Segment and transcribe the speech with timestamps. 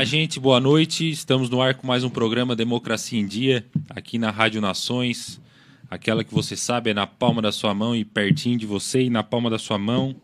[0.00, 1.10] Olá, gente, boa noite.
[1.10, 5.38] Estamos no ar com mais um programa Democracia em Dia, aqui na Rádio Nações.
[5.90, 9.10] Aquela que você sabe é na palma da sua mão e pertinho de você e
[9.10, 10.16] na palma da sua mão.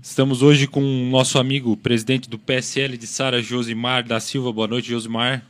[0.00, 4.50] Estamos hoje com o nosso amigo, presidente do PSL de Sara, Josimar da Silva.
[4.50, 5.44] Boa noite, Josimar.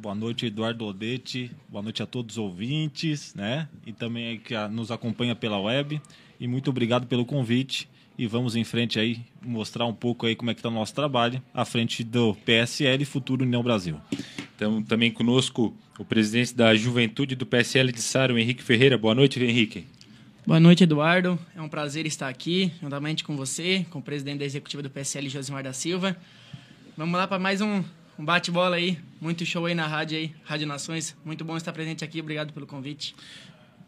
[0.00, 1.50] Boa noite, Eduardo Odete.
[1.68, 3.68] Boa noite a todos os ouvintes, né?
[3.84, 6.00] E também que nos acompanha pela web.
[6.40, 7.86] E muito obrigado pelo convite
[8.20, 10.94] e vamos em frente aí mostrar um pouco aí como é que está o nosso
[10.94, 13.98] trabalho à frente do PSL Futuro União Brasil.
[14.54, 18.98] Então, também conosco o presidente da Juventude do PSL de Sara, Henrique Ferreira.
[18.98, 19.86] Boa noite, Henrique.
[20.46, 21.38] Boa noite, Eduardo.
[21.56, 25.30] É um prazer estar aqui, juntamente com você, com o presidente da executiva do PSL,
[25.30, 26.14] Josimar da Silva.
[26.98, 27.82] Vamos lá para mais um,
[28.18, 28.98] um bate-bola aí.
[29.18, 31.16] Muito show aí na rádio aí, Rádio Nações.
[31.24, 32.20] Muito bom estar presente aqui.
[32.20, 33.14] Obrigado pelo convite.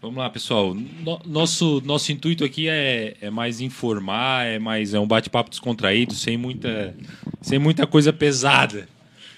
[0.03, 0.75] Vamos lá, pessoal.
[0.75, 6.13] No, nosso, nosso intuito aqui é, é mais informar, é mais é um bate-papo descontraído,
[6.13, 6.93] sem muita,
[7.41, 8.89] sem muita coisa pesada.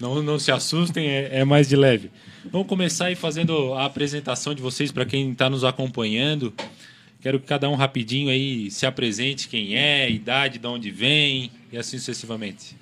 [0.01, 2.11] Não, não se assustem, é, é mais de leve.
[2.51, 6.51] Vamos começar aí fazendo a apresentação de vocês para quem está nos acompanhando.
[7.21, 11.77] Quero que cada um rapidinho aí se apresente quem é, idade, de onde vem e
[11.77, 12.75] assim sucessivamente.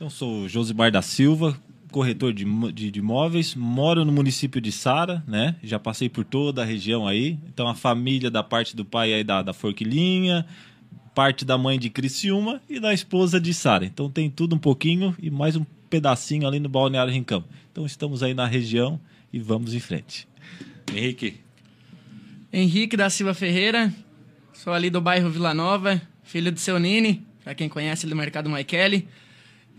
[0.00, 1.60] Eu sou Josimar da Silva,
[1.90, 5.56] corretor de, de, de, imóveis, moro no município de Sara, né?
[5.62, 7.38] Já passei por toda a região aí.
[7.48, 10.46] Então a família da parte do pai aí da, da Forquilinha,
[11.14, 13.84] parte da mãe de Criciúma e da esposa de Sara.
[13.84, 17.44] Então tem tudo um pouquinho e mais um pedacinho ali no Balneário Rincão.
[17.72, 19.00] Então estamos aí na região
[19.32, 20.28] e vamos em frente.
[20.94, 21.40] Henrique.
[22.52, 23.92] Henrique da Silva Ferreira,
[24.52, 28.48] sou ali do bairro Vila Nova, filho do seu Nini, para quem conhece do mercado
[28.48, 29.08] Maikele.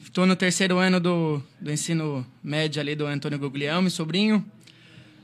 [0.02, 4.44] Estou no terceiro ano do, do ensino médio ali do Antônio Guglielmi, sobrinho.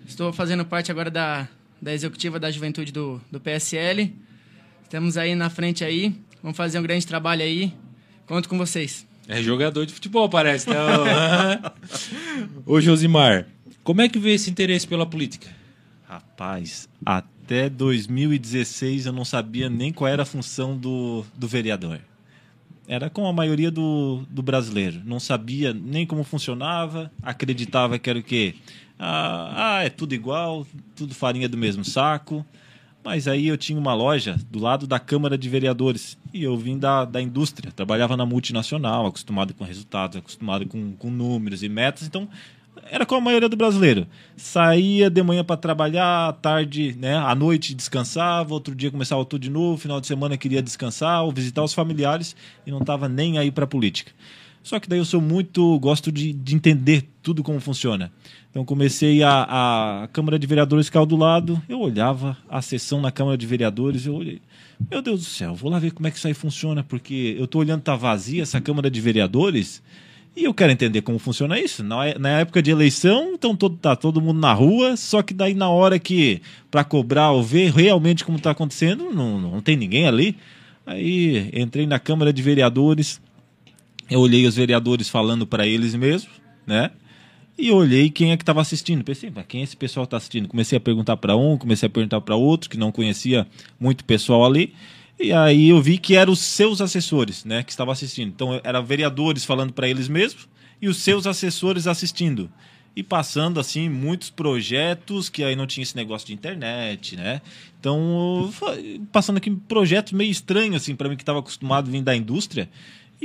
[0.06, 1.48] Estou fazendo parte agora da,
[1.82, 4.14] da executiva da juventude do, do PSL.
[4.84, 6.16] Estamos aí na frente aí.
[6.42, 7.74] Vamos fazer um grande trabalho aí.
[8.26, 9.06] Conto com vocês.
[9.28, 10.70] É jogador de futebol, parece.
[10.70, 11.06] Então...
[12.66, 13.48] Ô, Josimar,
[13.84, 15.48] como é que veio esse interesse pela política?
[16.08, 22.00] Rapaz, até 2016 eu não sabia nem qual era a função do, do vereador.
[22.88, 25.02] Era como a maioria do, do brasileiro.
[25.06, 28.56] Não sabia nem como funcionava, acreditava que era o quê?
[29.00, 32.46] Ah, ah, é tudo igual, tudo farinha do mesmo saco.
[33.04, 36.78] Mas aí eu tinha uma loja do lado da Câmara de Vereadores e eu vim
[36.78, 42.08] da, da indústria, trabalhava na multinacional, acostumado com resultados, acostumado com, com números e metas,
[42.08, 42.30] então
[42.90, 44.08] era como a maioria do brasileiro.
[44.36, 49.42] Saía de manhã para trabalhar, à tarde, né, à noite descansava, outro dia começava tudo
[49.42, 52.36] de novo, final de semana queria descansar ou visitar os familiares
[52.66, 54.12] e não estava nem aí para política.
[54.64, 58.12] Só que daí eu sou muito, gosto de, de entender tudo como funciona.
[58.50, 63.12] Então comecei a, a Câmara de Vereadores ficava do lado, eu olhava a sessão na
[63.12, 64.42] Câmara de Vereadores, eu olhei,
[64.90, 67.46] meu Deus do céu, vou lá ver como é que isso aí funciona, porque eu
[67.46, 69.84] estou olhando tá vazia essa Câmara de Vereadores
[70.36, 71.84] e eu quero entender como funciona isso.
[71.84, 75.70] Na, época de eleição, então todo, tá todo mundo na rua, só que daí na
[75.70, 76.42] hora que
[76.72, 80.36] para cobrar ou ver realmente como está acontecendo, não, não tem ninguém ali.
[80.86, 83.22] Aí entrei na Câmara de Vereadores,
[84.10, 86.34] eu olhei os vereadores falando para eles mesmos,
[86.66, 86.92] né?
[87.56, 89.04] E olhei quem é que estava assistindo.
[89.04, 90.48] Pensei, mas quem esse pessoal está assistindo?
[90.48, 93.46] Comecei a perguntar para um, comecei a perguntar para outro, que não conhecia
[93.80, 94.74] muito pessoal ali.
[95.20, 98.30] E aí eu vi que eram os seus assessores, né, que estavam assistindo.
[98.30, 100.48] Então eram vereadores falando para eles mesmos
[100.82, 102.52] e os seus assessores assistindo.
[102.96, 107.42] E passando assim muitos projetos que aí não tinha esse negócio de internet, né?
[107.80, 108.54] Então,
[109.12, 112.70] passando aqui projetos meio estranhos assim para mim que estava acostumado a vir da indústria.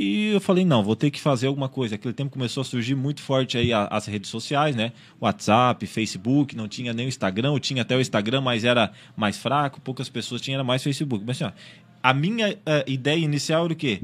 [0.01, 1.97] E eu falei, não, vou ter que fazer alguma coisa.
[1.97, 4.93] Aquele tempo começou a surgir muito forte aí a- as redes sociais, né?
[5.21, 9.37] WhatsApp, Facebook, não tinha nem o Instagram, ou tinha até o Instagram, mas era mais
[9.39, 11.25] fraco, poucas pessoas tinham, era mais Facebook.
[11.27, 14.01] Mas assim, ó, a minha eh, ideia inicial era o quê?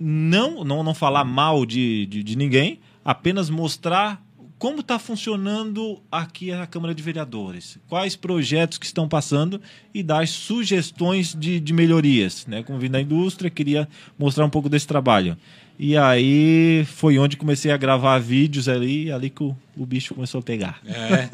[0.00, 4.22] Não, não, não falar mal de, de, de ninguém, apenas mostrar
[4.58, 9.60] como está funcionando aqui a Câmara de Vereadores, quais projetos que estão passando
[9.92, 12.46] e dar sugestões de, de melhorias.
[12.46, 12.62] Né?
[12.62, 13.86] Como vim da indústria, queria
[14.18, 15.36] mostrar um pouco desse trabalho.
[15.78, 20.38] E aí foi onde comecei a gravar vídeos ali, ali que o, o bicho começou
[20.40, 20.80] a pegar.
[20.86, 21.28] É.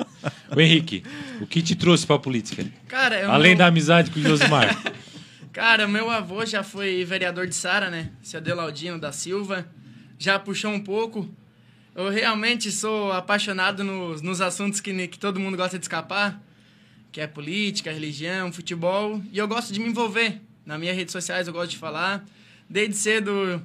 [0.54, 1.04] O Henrique,
[1.40, 2.66] o que te trouxe pra política?
[2.88, 4.76] Cara, eu Além não- da amizade com o Josimar.
[5.52, 8.10] Cara, meu avô já foi vereador de Sara, né?
[8.22, 9.66] Seu Adelardino da Silva.
[10.18, 11.28] Já puxou um pouco.
[11.94, 16.42] Eu realmente sou apaixonado nos, nos assuntos que, que todo mundo gosta de escapar,
[17.12, 19.20] que é política, religião, futebol.
[19.30, 20.40] E eu gosto de me envolver.
[20.64, 22.24] Nas minhas redes sociais eu gosto de falar.
[22.66, 23.62] Desde cedo,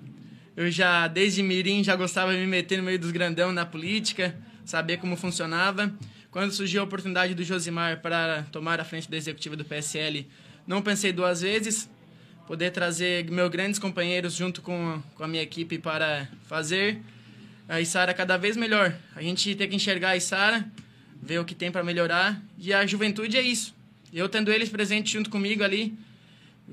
[0.58, 4.36] eu já, desde mirim, já gostava de me meter no meio dos grandão na política,
[4.66, 5.90] saber como funcionava.
[6.30, 10.28] Quando surgiu a oportunidade do Josimar para tomar a frente da executiva do PSL,
[10.68, 11.90] não pensei duas vezes.
[12.46, 17.02] Poder trazer meus grandes companheiros junto com, com a minha equipe para fazer
[17.68, 18.96] a Isara cada vez melhor.
[19.16, 20.66] A gente tem que enxergar a Isara,
[21.22, 22.42] ver o que tem para melhorar.
[22.58, 23.76] E a juventude é isso.
[24.14, 25.94] Eu tendo eles presentes junto comigo ali,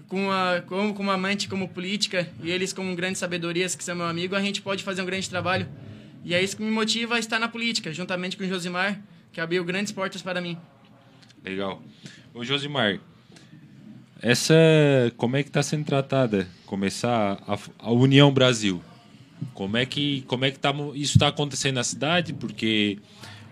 [0.08, 4.06] com a, como, como amante, como política, e eles como grandes sabedorias que são meu
[4.06, 5.66] amigo, a gente pode fazer um grande trabalho.
[6.24, 9.00] E é isso que me motiva a estar na política, juntamente com o Josimar,
[9.32, 10.56] que abriu grandes portas para mim.
[11.44, 11.82] Legal.
[12.32, 12.98] Ô Josimar,
[14.22, 14.54] essa
[15.16, 16.48] como é que está sendo tratada?
[16.64, 18.82] Começar a, a União Brasil.
[19.52, 22.32] Como é que como é que tá, isso está acontecendo na cidade?
[22.32, 22.98] Porque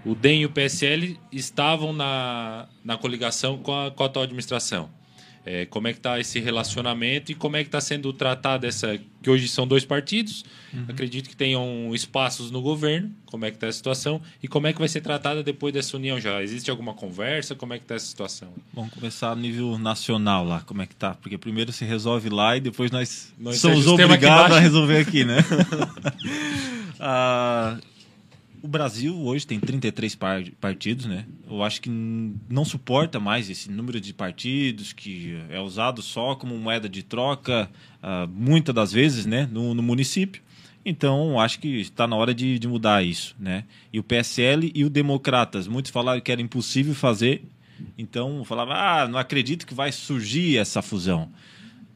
[0.05, 4.89] o DEM e o PSL estavam na, na coligação com a, com a atual administração.
[5.45, 8.99] É, como é que está esse relacionamento e como é que está sendo tratada essa
[9.21, 10.45] que hoje são dois partidos?
[10.89, 13.11] Acredito que tenham espaços no governo.
[13.27, 15.97] Como é que está a situação e como é que vai ser tratada depois dessa
[15.97, 16.21] união?
[16.21, 17.55] Já existe alguma conversa?
[17.55, 18.53] Como é que está essa situação?
[18.73, 21.15] Vamos começar a nível nacional lá, como é que tá?
[21.15, 25.39] Porque primeiro se resolve lá e depois nós, Nós somos obrigados a resolver aqui, né?
[27.05, 27.79] Ah,
[28.63, 31.27] o Brasil hoje tem 33 par- partidos, né?
[31.51, 36.57] Eu acho que não suporta mais esse número de partidos que é usado só como
[36.57, 37.69] moeda de troca,
[38.03, 40.41] ah, muitas das vezes, né, no, no município.
[40.85, 43.65] Então, acho que está na hora de, de mudar isso, né?
[43.93, 47.45] E o PSL e o Democratas, muitos falaram que era impossível fazer,
[47.99, 51.31] então falava, ah, não acredito que vai surgir essa fusão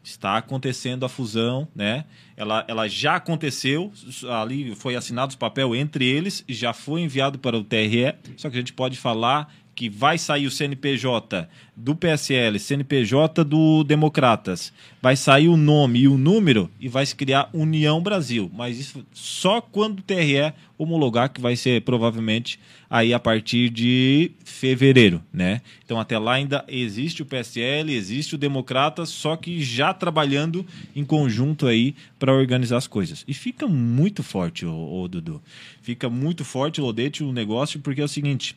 [0.06, 2.04] está acontecendo a fusão, né?
[2.36, 3.92] Ela, ela já aconteceu,
[4.30, 8.14] ali foi assinado o papel entre eles já foi enviado para o TRE.
[8.36, 11.46] Só que a gente pode falar que vai sair o CNPJ
[11.76, 17.14] do PSL, CNPJ do Democratas, vai sair o nome e o número e vai se
[17.14, 18.50] criar União Brasil.
[18.54, 24.30] Mas isso só quando o TRE homologar, que vai ser provavelmente aí a partir de
[24.44, 25.60] fevereiro, né?
[25.84, 30.64] Então até lá ainda existe o PSL, existe o Democratas, só que já trabalhando
[30.94, 33.24] em conjunto aí para organizar as coisas.
[33.28, 35.42] E fica muito forte, o, Dudu.
[35.82, 38.56] Fica muito forte, Lodete, o negócio, porque é o seguinte: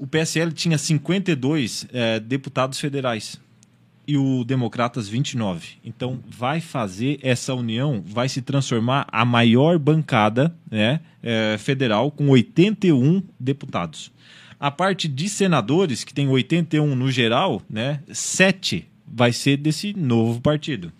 [0.00, 3.38] o PSL tinha 52 eh, deputados federais
[4.08, 5.76] e o Democratas 29.
[5.84, 12.30] Então vai fazer essa união, vai se transformar a maior bancada né, eh, federal com
[12.30, 14.10] 81 deputados.
[14.58, 20.40] A parte de senadores, que tem 81 no geral, né, 7 vai ser desse novo
[20.40, 20.90] partido.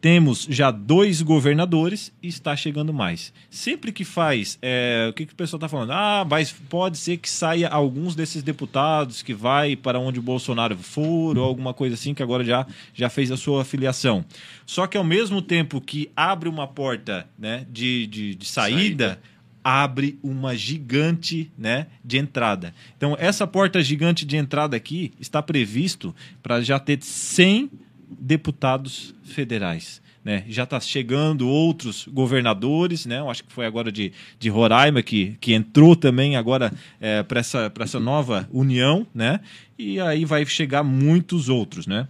[0.00, 3.34] Temos já dois governadores e está chegando mais.
[3.50, 5.92] Sempre que faz, é, o que, que o pessoal está falando?
[5.92, 10.74] Ah, mas pode ser que saia alguns desses deputados que vai para onde o Bolsonaro
[10.78, 14.24] for ou alguma coisa assim que agora já, já fez a sua filiação.
[14.64, 19.20] Só que ao mesmo tempo que abre uma porta né, de, de, de saída, Saída.
[19.62, 22.74] abre uma gigante né, de entrada.
[22.96, 27.70] Então, essa porta gigante de entrada aqui está previsto para já ter 100
[28.18, 30.00] deputados federais.
[30.22, 30.44] Né?
[30.48, 33.20] Já está chegando outros governadores, né?
[33.20, 37.40] Eu acho que foi agora de, de Roraima que, que entrou também agora é, para
[37.40, 39.40] essa, essa nova união, né?
[39.78, 42.06] E aí vai chegar muitos outros, né?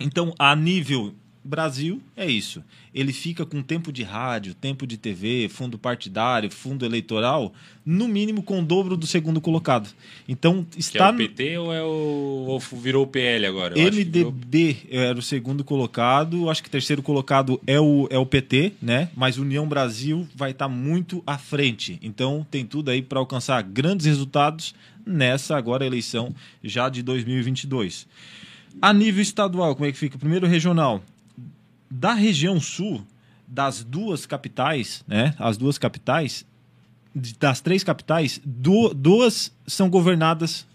[0.00, 1.14] Então, a nível
[1.48, 2.62] Brasil é isso.
[2.94, 7.52] Ele fica com tempo de rádio, tempo de TV, fundo partidário, fundo eleitoral,
[7.86, 9.88] no mínimo com o dobro do segundo colocado.
[10.28, 11.86] Então Que é está o PT ou é o.
[12.48, 13.74] ou virou o PL agora?
[13.74, 18.18] Que virou- MDB era o segundo colocado, acho que o terceiro colocado é o, é
[18.18, 19.08] o PT, né?
[19.16, 21.98] Mas União Brasil vai estar muito à frente.
[22.02, 24.74] Então tem tudo aí para alcançar grandes resultados
[25.06, 28.06] nessa agora eleição já de 2022.
[28.82, 30.18] A nível estadual, como é que fica?
[30.18, 31.02] Primeiro regional.
[31.90, 33.02] Da região sul,
[33.46, 35.34] das duas capitais, né?
[35.38, 36.44] As duas capitais,
[37.38, 40.66] das três capitais, du- duas são governadas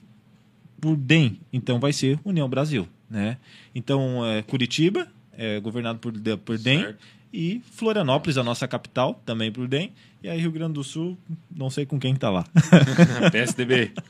[0.82, 3.38] por DEM, então vai ser União Brasil, né?
[3.74, 7.00] Então, é, Curitiba é governado por, por DEM Certo.
[7.32, 9.92] e Florianópolis, a nossa capital, também por DEM,
[10.22, 11.18] e aí Rio Grande do Sul,
[11.56, 12.46] não sei com quem tá lá.
[13.32, 13.92] PSDB.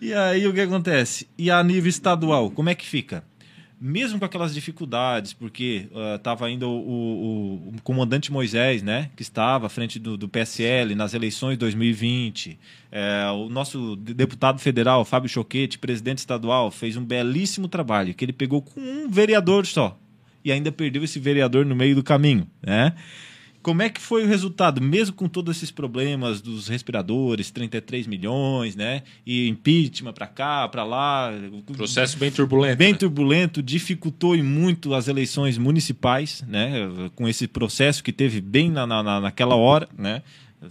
[0.00, 1.26] E aí o que acontece?
[1.36, 3.24] E a nível estadual, como é que fica?
[3.82, 9.66] Mesmo com aquelas dificuldades, porque estava ainda o, o- o comandante Moisés, né, que estava
[9.66, 12.58] à frente do, do PSL nas eleições de 2020,
[12.92, 18.22] é, o nosso de- deputado federal, Fábio Choquete, presidente estadual, fez um belíssimo trabalho, que
[18.22, 19.98] ele pegou com um vereador só,
[20.44, 22.94] e ainda perdeu esse vereador no meio do caminho, né?
[23.62, 28.74] Como é que foi o resultado, mesmo com todos esses problemas dos respiradores, 33 milhões,
[28.74, 29.02] né?
[29.26, 31.30] E impeachment para cá, para lá.
[31.76, 32.78] Processo bem turbulento.
[32.78, 32.98] Bem né?
[32.98, 36.72] turbulento, dificultou e muito as eleições municipais, né?
[37.14, 40.22] Com esse processo que teve bem na, na, na- naquela hora, né?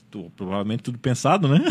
[0.09, 1.63] Tu- Provavelmente tudo pensado, né?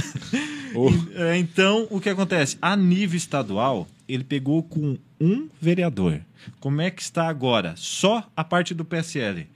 [0.74, 0.88] Oh.
[1.14, 2.58] É, Então, o que acontece?
[2.60, 6.20] A nível estadual, ele pegou com um vereador.
[6.60, 7.74] Como é que está agora?
[7.76, 9.46] Só a parte do PSL.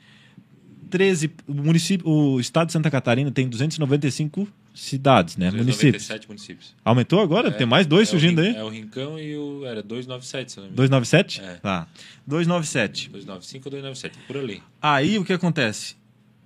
[0.93, 5.47] 13, o município, o estado de Santa Catarina tem 295 cidades, né?
[5.51, 6.03] Municípios.
[6.03, 6.75] 297 municípios.
[6.85, 7.51] Aumentou agora?
[7.51, 8.57] tem mais dois É o surgindo Rin- aí?
[8.57, 9.65] É o Rincão e o.
[9.65, 10.77] Era 297, se não me engano.
[10.77, 11.41] 297?
[11.41, 11.55] É.
[11.57, 11.89] Tá.
[12.27, 13.09] 297.
[13.09, 14.63] 295 ou 297, por ali.
[14.81, 15.97] Aí o que acontece?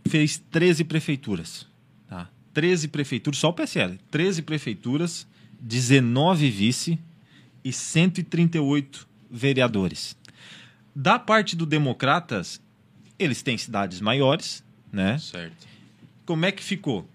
[0.09, 1.67] Fez 13 prefeituras.
[2.09, 2.29] Tá?
[2.55, 3.99] 13 prefeituras, só o PSL.
[4.11, 5.27] 13 prefeituras,
[5.61, 6.99] 19 vice
[7.65, 10.17] e 138 vereadores.
[10.95, 12.61] Da parte do Democratas,
[13.19, 15.19] eles têm cidades maiores, né?
[15.19, 15.67] Certo.
[16.25, 17.09] Como é que ficou?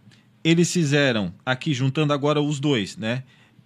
[0.44, 3.24] Eles fizeram, aqui juntando agora os dois, né?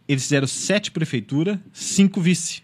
[0.07, 2.63] Eles fizeram sete prefeituras, cinco vice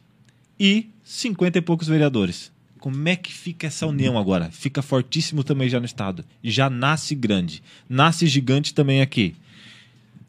[0.60, 2.52] e cinquenta e poucos vereadores.
[2.80, 4.50] Como é que fica essa união agora?
[4.52, 6.26] Fica fortíssimo também já no estado.
[6.44, 7.62] Já nasce grande.
[7.88, 9.36] Nasce gigante também aqui.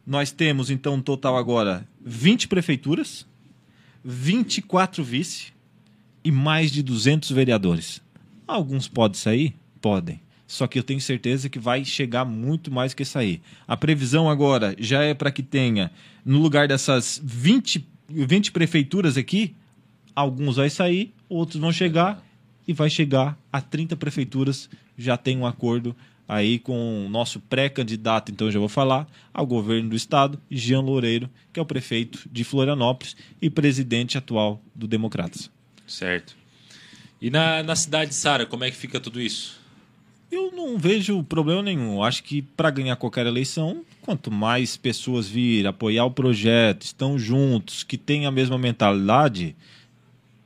[0.07, 3.27] Nós temos, então, um total agora 20 prefeituras,
[4.05, 5.53] 24 vice
[6.23, 8.03] e mais de 200 vereadores.
[8.47, 9.55] Alguns podem sair?
[9.81, 10.21] Podem.
[10.47, 13.41] Só que eu tenho certeza que vai chegar muito mais que sair.
[13.67, 15.91] A previsão agora já é para que tenha,
[16.25, 19.55] no lugar dessas 20, 20 prefeituras aqui,
[20.15, 22.23] alguns vai sair, outros vão chegar
[22.69, 24.69] e vai chegar a 30 prefeituras.
[24.97, 25.97] Já tem um acordo
[26.29, 31.31] aí com o nosso pré-candidato, então já vou falar, ao governo do estado, Jean Loureiro,
[31.53, 35.51] que é o prefeito de Florianópolis e presidente atual do Democratas.
[35.87, 36.42] Certo.
[37.23, 39.63] E na, na cidade de Sara, como é que fica tudo isso?
[40.29, 42.03] Eu não vejo problema nenhum.
[42.03, 47.85] Acho que para ganhar qualquer eleição, quanto mais pessoas vir apoiar o projeto, estão juntos,
[47.85, 49.55] que têm a mesma mentalidade,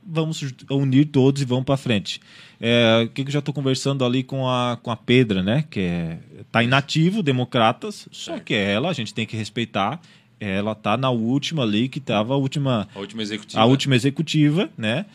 [0.05, 2.21] vamos unir todos e vamos para frente.
[2.61, 5.65] É, o que que eu já estou conversando ali com a, com a Pedra, né?
[5.71, 6.19] Que é,
[6.51, 9.99] tá inativo, Democratas, só que ela a gente tem que respeitar.
[10.39, 13.59] Ela tá na última ali, que estava a última A última executiva.
[13.59, 15.07] a última executiva, né?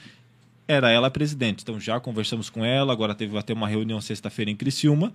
[0.67, 1.63] Era ela a presidente.
[1.63, 5.13] Então já conversamos com ela, agora teve até uma reunião sexta-feira em Criciúma.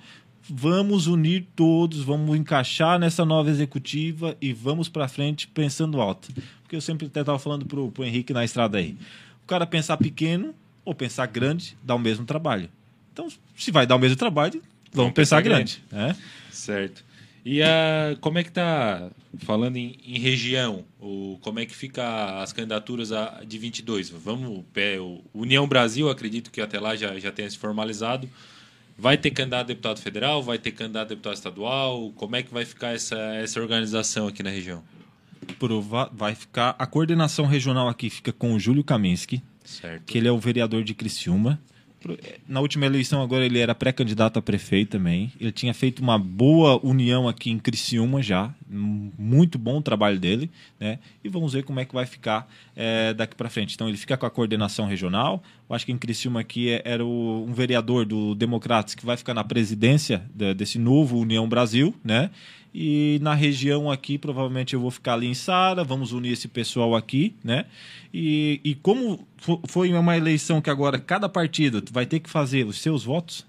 [0.49, 6.29] Vamos unir todos, vamos encaixar nessa nova executiva e vamos para frente pensando alto.
[6.61, 8.95] Porque eu sempre até estava falando pro, pro Henrique na estrada aí.
[9.43, 10.53] O cara pensar pequeno
[10.85, 12.69] ou pensar grande dá o mesmo trabalho.
[13.11, 15.83] Então, se vai dar o mesmo trabalho, vamos, Vamos pensar, pensar grande.
[15.91, 16.15] né?
[16.51, 17.03] Certo.
[17.49, 22.41] E a, como é que tá, falando em, em região, o, como é que fica
[22.41, 24.09] as candidaturas a- de 22?
[24.09, 28.29] Vamos, pé, o União Brasil, acredito que até lá já, já tenha se formalizado.
[28.97, 30.43] Vai ter candidato a deputado federal?
[30.43, 32.11] Vai ter candidato a deputado estadual?
[32.17, 34.83] Como é que vai ficar essa, essa organização aqui na região?
[35.57, 40.03] Prova- vai ficar a coordenação regional aqui fica com o Júlio Kaminski, Certo.
[40.05, 41.57] que ele é o vereador de Criciúma.
[42.47, 45.31] Na última eleição agora ele era pré-candidato a prefeito também.
[45.39, 50.51] Ele tinha feito uma boa união aqui em Criciúma já, Muito bom o trabalho dele,
[50.79, 50.99] né?
[51.23, 53.75] E vamos ver como é que vai ficar é, daqui para frente.
[53.75, 55.41] Então ele fica com a coordenação regional.
[55.69, 59.15] Eu acho que em Criciúma aqui é- era o- um vereador do Democratas que vai
[59.17, 62.29] ficar na presidência da- desse novo União Brasil, né?
[62.73, 66.95] E na região aqui, provavelmente eu vou ficar ali em Sara, vamos unir esse pessoal
[66.95, 67.65] aqui, né?
[68.13, 72.65] E, e como fo- foi uma eleição que agora cada partido vai ter que fazer
[72.67, 73.45] os seus votos,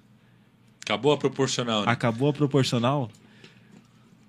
[0.84, 1.90] Acabou a proporcional, né?
[1.92, 3.10] acabou a proporcional,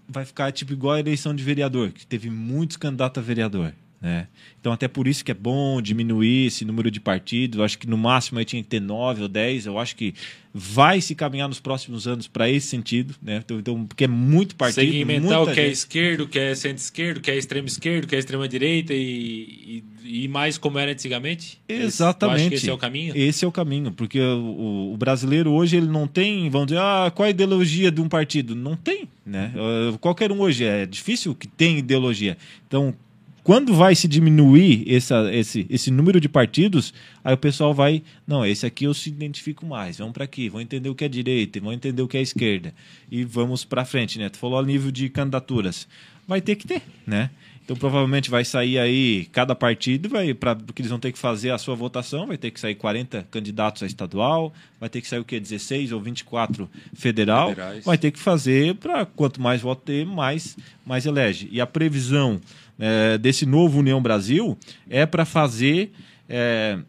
[0.09, 3.73] vai ficar tipo igual a eleição de vereador, que teve muitos candidatos a vereador.
[4.01, 4.27] Né?
[4.59, 7.59] Então, até por isso que é bom diminuir esse número de partidos.
[7.59, 9.65] Eu acho que no máximo aí tinha que ter nove ou dez.
[9.65, 10.13] Eu acho que
[10.53, 13.13] vai se caminhar nos próximos anos para esse sentido.
[13.21, 13.41] Né?
[13.43, 14.89] Então, então, porque é muito partido.
[14.89, 15.73] Segmentar o que é gente.
[15.73, 20.23] esquerdo, o que é centro-esquerdo, o que é extremo-esquerdo, o que é extrema-direita e, e,
[20.23, 21.61] e mais como era antigamente?
[21.67, 22.39] Exatamente.
[22.39, 23.17] Eu acho que esse é o caminho.
[23.17, 27.11] Esse é o caminho, porque o, o brasileiro hoje ele não tem, vamos dizer, ah,
[27.13, 28.55] qual a ideologia de um partido?
[28.55, 29.53] Não tem, né?
[29.55, 32.37] Ah, Qualquer um hoje é difícil que tenha ideologia.
[32.67, 32.95] Então,
[33.43, 36.93] quando vai se diminuir essa, esse, esse número de partidos,
[37.23, 40.61] aí o pessoal vai, não, esse aqui eu se identifico mais, vamos para aqui, vão
[40.61, 42.73] entender o que é direita, vão entender o que é esquerda
[43.11, 44.29] e vamos para frente, né?
[44.29, 45.87] Tu falou a nível de candidaturas,
[46.27, 47.29] vai ter que ter, né?
[47.69, 51.51] Então provavelmente vai sair aí cada partido vai para porque eles vão ter que fazer
[51.51, 55.19] a sua votação, vai ter que sair 40 candidatos a estadual, vai ter que sair
[55.19, 55.39] o quê?
[55.39, 57.85] 16 ou 24 federal, Federais.
[57.85, 61.47] vai ter que fazer para quanto mais voto ter, mais mais elege.
[61.51, 62.41] E a previsão
[62.79, 64.57] eh, desse novo União Brasil
[64.89, 65.91] é para fazer
[66.27, 66.79] eh,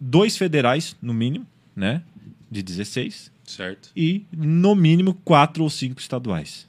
[0.00, 2.02] dois federais no mínimo, né?
[2.50, 3.90] De 16 Certo.
[3.96, 6.68] e no mínimo quatro ou cinco estaduais.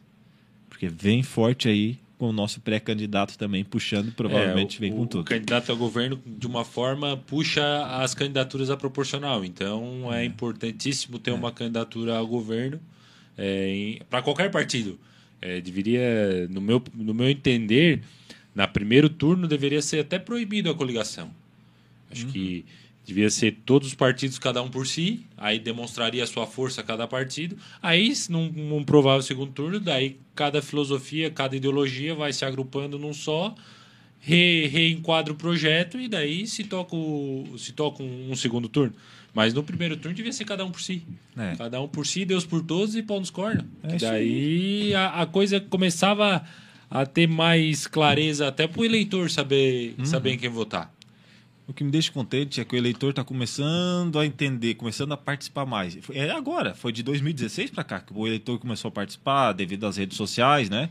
[0.70, 5.02] Porque vem forte aí com o nosso pré-candidato também puxando, provavelmente É, o, vem com
[5.04, 5.24] o tudo.
[5.24, 9.44] candidato ao governo, de uma forma, puxa as candidaturas à proporcional.
[9.46, 12.78] Então, é, importantíssimo ter uma candidatura ao governo
[14.10, 15.00] para qualquer partido.
[15.42, 18.02] É, deveria, no meu, no meu entender,
[18.54, 21.32] na primeiro turno deveria ser até proibido a coligação.
[22.12, 22.66] Acho que
[23.06, 27.08] devia ser todos os partidos, cada um por si, aí demonstraria a sua força cada
[27.08, 27.58] partido.
[27.82, 33.00] Aí, se num, num provável segundo turno, daí cada filosofia, cada ideologia vai se agrupando
[33.00, 33.56] num só,
[34.20, 38.94] re, reenquadra o projeto e daí se toca, o, se toca um, um segundo turno.
[39.34, 41.04] Mas no primeiro turno devia ser cada um por si.
[41.38, 41.56] É.
[41.56, 43.66] Cada um por si, Deus por todos e pau nos cornos.
[43.84, 46.46] É daí a, a coisa começava
[46.90, 50.06] a ter mais clareza até para o eleitor saber, Uhum.
[50.06, 50.92] saber em quem votar.
[51.68, 55.18] O que me deixa contente é que o eleitor está começando a entender, começando a
[55.18, 55.96] participar mais.
[56.14, 59.96] É agora, foi de 2016 para cá que o eleitor começou a participar devido às
[59.98, 60.90] redes sociais, né?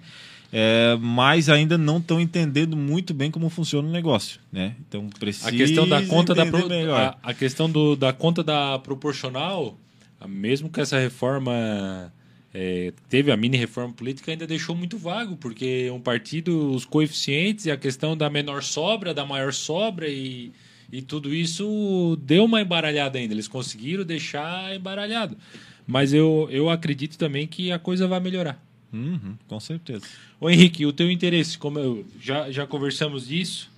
[0.52, 4.76] É, mas ainda não estão entendendo muito bem como funciona o negócio, né?
[4.88, 7.16] Então precisa A questão da conta da pro- melhor.
[7.22, 9.76] a, a questão do, da conta da proporcional,
[10.28, 12.12] mesmo que essa reforma
[12.52, 17.66] é, teve a mini reforma política, ainda deixou muito vago, porque um partido, os coeficientes
[17.66, 20.50] e a questão da menor sobra, da maior sobra e,
[20.90, 23.34] e tudo isso deu uma embaralhada ainda.
[23.34, 25.36] Eles conseguiram deixar embaralhado.
[25.86, 28.62] Mas eu, eu acredito também que a coisa vai melhorar.
[28.92, 30.06] Uhum, com certeza.
[30.40, 33.70] Ô Henrique, o teu interesse, como eu já, já conversamos disso,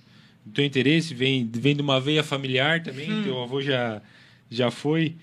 [0.45, 4.01] o teu interesse vem, vem de uma veia familiar também, teu avô já,
[4.49, 5.15] já foi,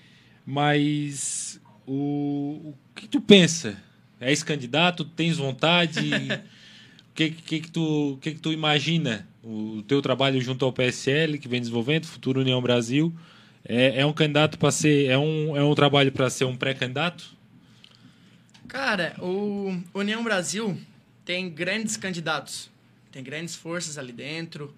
[0.45, 3.77] mas o, o que tu pensa?
[4.19, 6.11] És candidato, tens vontade?
[6.11, 9.27] O que, que, que, tu, que, que tu imagina?
[9.43, 13.13] O teu trabalho junto ao PSL, que vem desenvolvendo, Futuro União Brasil,
[13.63, 17.37] é, é um candidato para ser, é um, é um trabalho para ser um pré-candidato?
[18.67, 20.77] Cara, o União Brasil
[21.25, 22.69] tem grandes candidatos,
[23.11, 24.73] tem grandes forças ali dentro,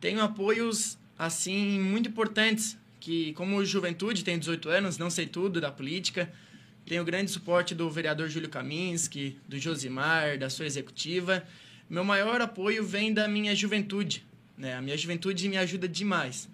[0.00, 5.70] tem apoios, assim, muito importantes, que como juventude, tem 18 anos, não sei tudo da
[5.70, 6.32] política,
[6.88, 11.44] tem o grande suporte do vereador Júlio Kaminski, do Josimar, da sua executiva.
[11.88, 14.24] Meu maior apoio vem da minha juventude,
[14.56, 14.74] né?
[14.74, 16.48] A minha juventude me ajuda demais.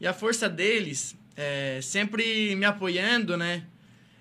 [0.00, 3.64] E a força deles, é, sempre me apoiando, né?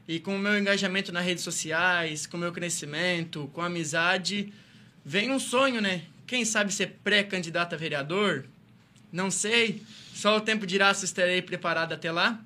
[0.07, 4.53] E com o meu engajamento nas redes sociais, com o meu crescimento, com a amizade,
[5.03, 6.03] vem um sonho, né?
[6.27, 8.45] Quem sabe ser pré-candidato a vereador?
[9.11, 9.81] Não sei.
[10.13, 12.39] Só o tempo dirá se estarei preparado até lá.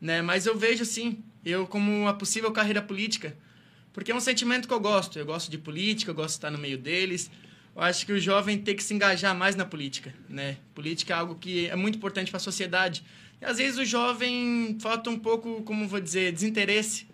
[0.00, 0.20] Né?
[0.20, 3.36] Mas eu vejo, sim, eu como uma possível carreira política.
[3.92, 5.18] Porque é um sentimento que eu gosto.
[5.18, 7.30] Eu gosto de política, eu gosto de estar no meio deles.
[7.74, 10.58] Eu acho que o jovem tem que se engajar mais na política, né?
[10.74, 13.04] Política é algo que é muito importante para a sociedade.
[13.40, 17.06] E às vezes o jovem falta um pouco, como vou dizer, desinteresse.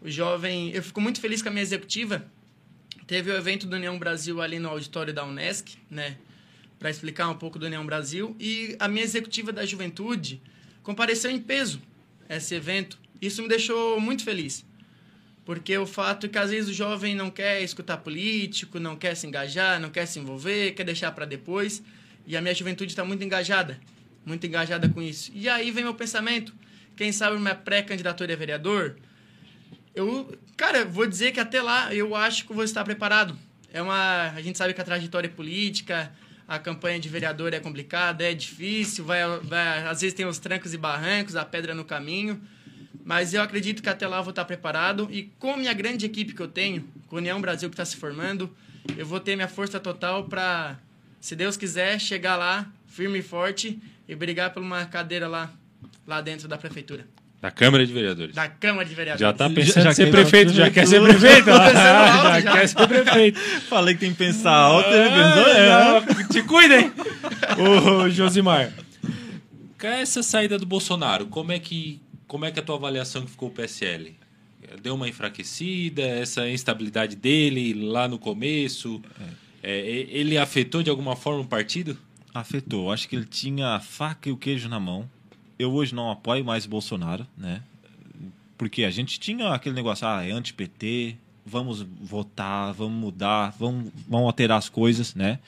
[0.00, 2.26] O jovem, eu fico muito feliz com a minha executiva.
[3.06, 6.16] Teve o evento do União Brasil ali no auditório da Unesc, né?
[6.78, 10.42] Para explicar um pouco do União Brasil e a minha executiva da juventude
[10.82, 11.80] compareceu em peso
[12.28, 12.98] a esse evento.
[13.20, 14.64] Isso me deixou muito feliz.
[15.44, 19.14] Porque o fato é que às vezes o jovem não quer escutar político, não quer
[19.14, 21.82] se engajar, não quer se envolver, quer deixar para depois.
[22.26, 23.78] E a minha juventude está muito engajada,
[24.24, 25.30] muito engajada com isso.
[25.34, 26.54] E aí vem meu pensamento,
[26.96, 28.96] quem sabe uma pré-candidatura a vereador,
[29.94, 33.38] eu, cara, vou dizer que até lá eu acho que vou estar preparado.
[33.72, 36.10] É uma, a gente sabe que a trajetória política,
[36.48, 40.72] a campanha de vereador é complicada, é difícil, vai, vai, às vezes tem os trancos
[40.72, 42.40] e barrancos, a pedra no caminho.
[43.04, 46.06] Mas eu acredito que até lá eu vou estar preparado e com a minha grande
[46.06, 48.50] equipe que eu tenho, com a União Brasil que está se formando,
[48.96, 50.78] eu vou ter minha força total para,
[51.20, 55.50] se Deus quiser, chegar lá firme e forte e brigar por uma cadeira lá,
[56.06, 57.06] lá dentro da prefeitura.
[57.42, 58.34] Da Câmara de Vereadores.
[58.34, 59.20] Da Câmara de Vereadores.
[59.20, 61.44] Já tá Já- pensando já em ser quer prefeito, ser já quer ser prefeito.
[61.44, 61.44] prefeito.
[61.44, 62.52] Tô pensando Ah, alto, já já.
[62.52, 63.40] quer ser prefeito.
[63.68, 65.70] Falei que tem que pensar alto, ele pensou, é.
[65.72, 66.92] Ah, não, Te cuida, hein?
[67.58, 68.72] Ô, Josimar.
[69.78, 73.30] Com essa saída do Bolsonaro, como é que como é que a tua avaliação que
[73.30, 74.14] ficou o PSL?
[74.82, 79.00] Deu uma enfraquecida, essa instabilidade dele lá no começo,
[79.62, 81.96] é, e- ele afetou de alguma forma o partido?
[82.32, 82.90] Afetou.
[82.90, 85.08] Acho que ele tinha a faca e o queijo na mão.
[85.58, 87.62] Eu hoje não apoio mais o Bolsonaro, né?
[88.58, 94.26] Porque a gente tinha aquele negócio, ah, é anti-PT, vamos votar, vamos mudar, vamos, vamos
[94.26, 95.38] alterar as coisas, né?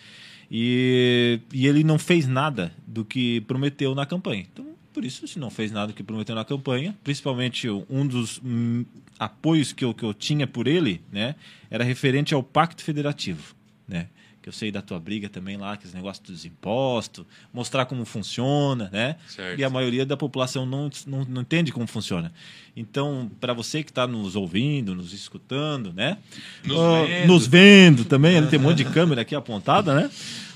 [0.51, 4.47] E, e ele não fez nada do que prometeu na campanha.
[4.53, 8.83] Então, por isso, se não fez nada que prometeu na campanha, principalmente um dos hum,
[9.19, 11.35] apoios que eu, que eu tinha por ele, né,
[11.71, 13.55] era referente ao Pacto Federativo,
[13.87, 14.07] né?
[14.41, 18.07] Que eu sei da tua briga também lá, que os negócios dos impostos, mostrar como
[18.07, 19.17] funciona, né?
[19.29, 19.61] Certo.
[19.61, 22.33] E a maioria da população não, não, não entende como funciona.
[22.75, 26.17] Então, para você que está nos ouvindo, nos escutando, né?
[26.65, 27.27] Nos Ah, vendo.
[27.27, 30.11] nos vendo também, ele tem um monte de câmera aqui apontada, né?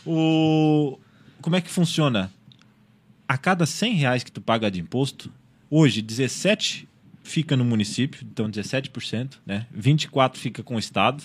[0.06, 0.98] O,
[1.42, 2.32] como é que funciona?
[3.30, 5.32] A cada 100 reais que tu paga de imposto,
[5.70, 6.88] hoje 17
[7.22, 9.68] fica no município, então 17%, né?
[9.70, 11.22] 24 fica com o estado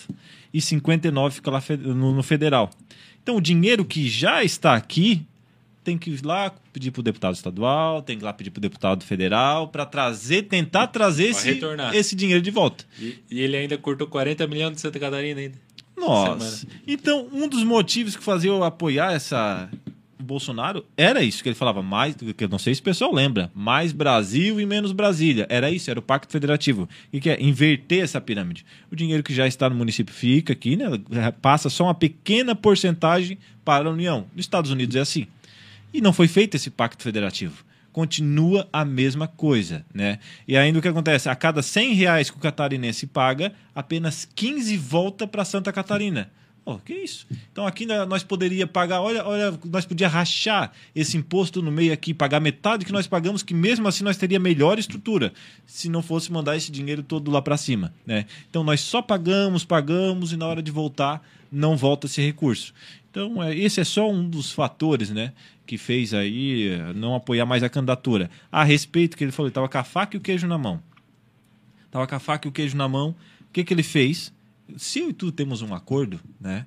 [0.54, 2.70] e 59 fica lá no, federal.
[3.20, 5.26] Então o dinheiro que já está aqui
[5.82, 8.58] tem que ir lá pedir para o deputado estadual, tem que ir lá pedir para
[8.58, 11.92] o deputado federal para trazer, tentar trazer esse, retornar.
[11.92, 12.84] esse dinheiro de volta.
[13.00, 15.58] E, e ele ainda cortou 40 milhões de Santa Catarina ainda.
[15.96, 16.68] Nossa.
[16.86, 19.68] Então, um dos motivos que fazia eu apoiar essa
[20.18, 23.50] Bolsonaro era isso que ele falava mais, que eu não sei se o pessoal lembra,
[23.54, 25.46] mais Brasil e menos Brasília.
[25.48, 26.88] Era isso, era o Pacto Federativo.
[27.12, 28.64] E que é inverter essa pirâmide.
[28.90, 30.86] O dinheiro que já está no município fica aqui, né?
[31.42, 34.26] Passa só uma pequena porcentagem para a União.
[34.34, 35.26] Nos Estados Unidos é assim.
[35.92, 37.64] E não foi feito esse pacto federativo.
[37.92, 40.18] Continua a mesma coisa, né?
[40.46, 41.28] E ainda o que acontece?
[41.28, 46.30] A cada 100 reais que o catarinense paga, apenas 15 volta para Santa Catarina.
[46.68, 47.28] Oh, que isso?
[47.52, 52.12] Então aqui nós poderia pagar, olha, olha, nós podia rachar esse imposto no meio aqui,
[52.12, 55.32] pagar metade que nós pagamos, que mesmo assim nós teria melhor estrutura,
[55.64, 58.26] se não fosse mandar esse dinheiro todo lá para cima, né?
[58.50, 62.74] Então nós só pagamos, pagamos e na hora de voltar não volta esse recurso.
[63.12, 67.46] Então é, esse é só um dos fatores, né, que fez aí eh, não apoiar
[67.46, 68.28] mais a candidatura.
[68.50, 70.82] A respeito que ele falou, ele estava com a faca e o queijo na mão.
[71.92, 73.10] Tava com a faca e o queijo na mão.
[73.48, 74.34] O que, que ele fez?
[74.76, 76.66] Se eu e tu temos um acordo, né?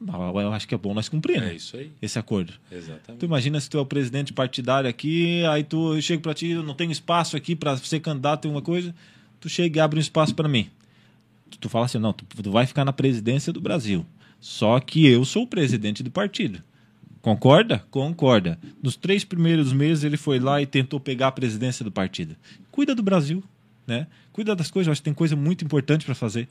[0.00, 1.50] Eu acho que é bom nós cumprir, né?
[1.50, 1.90] É isso aí.
[2.00, 2.52] Esse acordo.
[2.70, 3.18] Exatamente.
[3.18, 6.48] Tu imagina se tu é o presidente partidário aqui, aí tu eu chego pra ti,
[6.48, 8.94] eu não tenho espaço aqui pra ser candidato em uma coisa,
[9.40, 10.70] tu chega e abre um espaço pra mim.
[11.50, 14.06] Tu, tu fala assim, não, tu, tu vai ficar na presidência do Brasil.
[14.40, 16.62] Só que eu sou o presidente do partido.
[17.20, 17.84] Concorda?
[17.90, 18.56] Concorda.
[18.80, 22.36] Nos três primeiros meses ele foi lá e tentou pegar a presidência do partido.
[22.70, 23.42] Cuida do Brasil,
[23.84, 24.06] né?
[24.32, 26.48] Cuida das coisas, eu acho que tem coisa muito importante para fazer.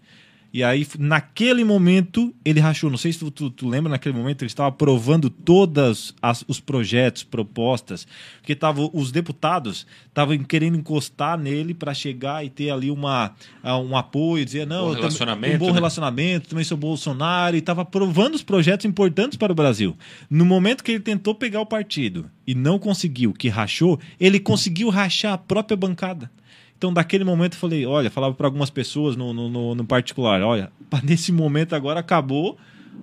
[0.57, 2.89] E aí, naquele momento, ele rachou.
[2.89, 6.15] Não sei se tu, tu, tu lembra, naquele momento, ele estava aprovando todos
[6.47, 12.71] os projetos, propostas, porque tava, os deputados estavam querendo encostar nele para chegar e ter
[12.71, 15.73] ali uma, um apoio, dizer, não, Bom relacionamento, um bom né?
[15.73, 19.95] relacionamento, também sou Bolsonaro, e estava aprovando os projetos importantes para o Brasil.
[20.27, 24.89] No momento que ele tentou pegar o partido e não conseguiu, que rachou, ele conseguiu
[24.89, 26.31] rachar a própria bancada.
[26.77, 30.71] Então, daquele momento, eu falei, olha, falava para algumas pessoas no, no, no- particular, olha,
[31.03, 32.57] nesse momento agora acabou,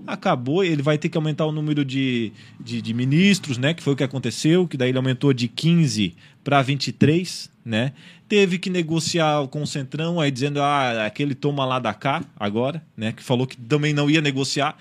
[0.06, 3.74] acabou, ele vai ter que aumentar o número de, de, de ministros, né?
[3.74, 7.92] Que foi o que aconteceu, que daí ele aumentou de 15 para 23, né?
[8.28, 12.82] Teve que negociar com o Centrão, aí dizendo, ah, aquele toma lá da cá, agora,
[12.96, 13.12] né?
[13.12, 14.76] Que falou que também não ia negociar.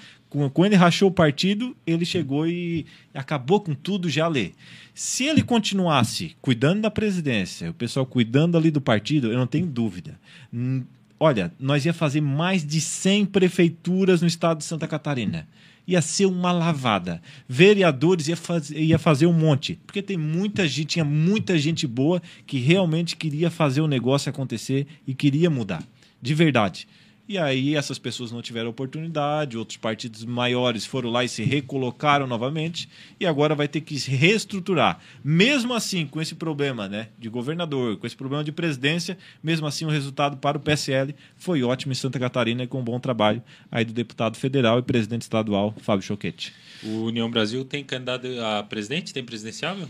[0.54, 4.52] Quando ele rachou o partido, ele chegou e acabou com tudo já lê.
[4.94, 9.66] Se ele continuasse cuidando da presidência, o pessoal cuidando ali do partido, eu não tenho
[9.66, 10.20] dúvida.
[10.54, 10.84] Hum,
[11.24, 15.48] Olha, nós ia fazer mais de 100 prefeituras no estado de Santa Catarina.
[15.88, 17.22] Ia ser uma lavada.
[17.48, 19.80] Vereadores ia, faz, ia fazer um monte.
[19.88, 24.86] Porque tem muita gente, tinha muita gente boa que realmente queria fazer o negócio acontecer
[25.08, 25.82] e queria mudar.
[26.22, 26.90] de verdade.
[27.28, 32.28] E aí essas pessoas não tiveram oportunidade, outros partidos maiores foram lá e se recolocaram
[32.28, 35.00] novamente, e agora vai ter que se reestruturar.
[35.24, 39.86] Mesmo assim, com esse problema né, de governador, com esse problema de presidência, mesmo assim
[39.86, 43.42] o resultado para o PSL foi ótimo em Santa Catarina e com um bom trabalho
[43.72, 46.54] aí do deputado federal e presidente estadual, Fábio Choquete.
[46.84, 49.14] O União Brasil tem candidato a presidente?
[49.14, 49.88] Tem presidenciável?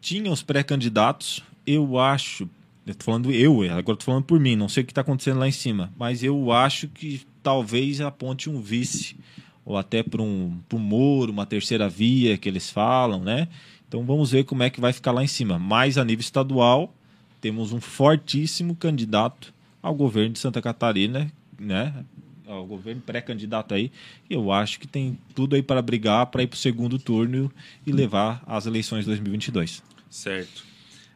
[0.00, 2.50] Tinha os pré-candidatos, eu acho,
[2.86, 5.38] eu tô falando eu, agora tô falando por mim, não sei o que está acontecendo
[5.38, 9.16] lá em cima, mas eu acho que talvez aponte um vice,
[9.64, 13.48] ou até para um, um Moro, uma terceira via que eles falam, né?
[13.88, 15.58] Então vamos ver como é que vai ficar lá em cima.
[15.58, 16.92] Mas a nível estadual,
[17.40, 22.04] temos um fortíssimo candidato ao governo de Santa Catarina, né?
[22.46, 23.92] Ao governo pré-candidato aí.
[24.28, 27.52] Eu acho que tem tudo aí para brigar para ir para o segundo turno
[27.86, 29.82] e levar às eleições de 2022.
[30.08, 30.71] Certo.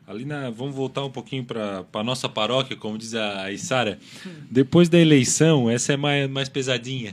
[0.07, 3.99] Ali na, vamos voltar um pouquinho para a nossa paróquia, como diz a Isara.
[4.51, 7.13] Depois da eleição, essa é mais, mais pesadinha.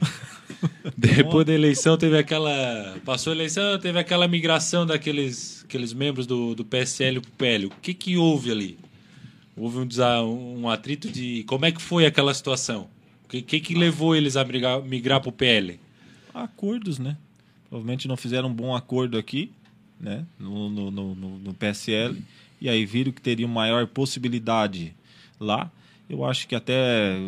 [0.95, 2.95] Depois da eleição teve aquela.
[3.03, 7.65] Passou a eleição, teve aquela migração daqueles aqueles membros do, do PSL para o PL.
[7.65, 8.77] O que, que houve ali?
[9.57, 11.43] Houve um, um atrito de.
[11.47, 12.87] Como é que foi aquela situação?
[13.25, 15.79] O que, que, que levou eles a migrar, migrar para o PL?
[16.33, 17.17] acordos, né?
[17.69, 19.51] Provavelmente não fizeram um bom acordo aqui,
[19.99, 20.25] né?
[20.39, 22.17] No, no, no- no PSL.
[22.63, 24.95] E aí viram que teria maior possibilidade
[25.37, 25.69] lá.
[26.09, 27.19] Eu acho que até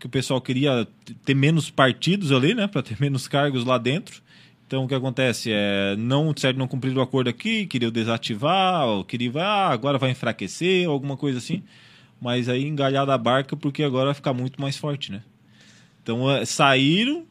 [0.00, 0.88] que o pessoal queria
[1.24, 2.66] ter menos partidos ali, né?
[2.66, 4.20] Para ter menos cargos lá dentro.
[4.66, 9.04] Então o que acontece é não certo não cumprir o acordo aqui, queria desativar, ou
[9.04, 11.62] queria ah, agora vai enfraquecer, alguma coisa assim.
[12.20, 15.22] Mas aí engalhar da barca porque agora vai ficar muito mais forte, né?
[16.02, 17.24] Então eh, saíram,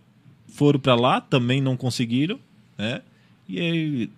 [0.47, 2.39] foram para lá, também não conseguiram,
[2.77, 3.01] né?
[3.49, 4.09] E aí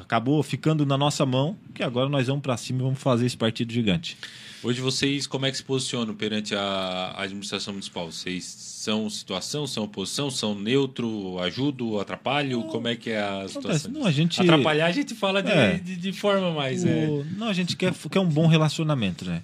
[0.00, 3.36] acabou ficando na nossa mão, que agora nós vamos para cima e vamos fazer esse
[3.36, 4.16] partido gigante.
[4.62, 8.10] Hoje vocês como é que se posicionam perante a administração municipal?
[8.10, 12.62] Vocês são situação, são oposição, são neutro, ajudo, atrapalho?
[12.64, 13.90] Como é que é a situação?
[13.90, 15.74] não, a gente- Atrapalhar a gente fala de, É.
[15.78, 16.84] de, de forma mais...
[16.84, 19.42] é, O- Não, a gente quer, quer um bom relacionamento, né?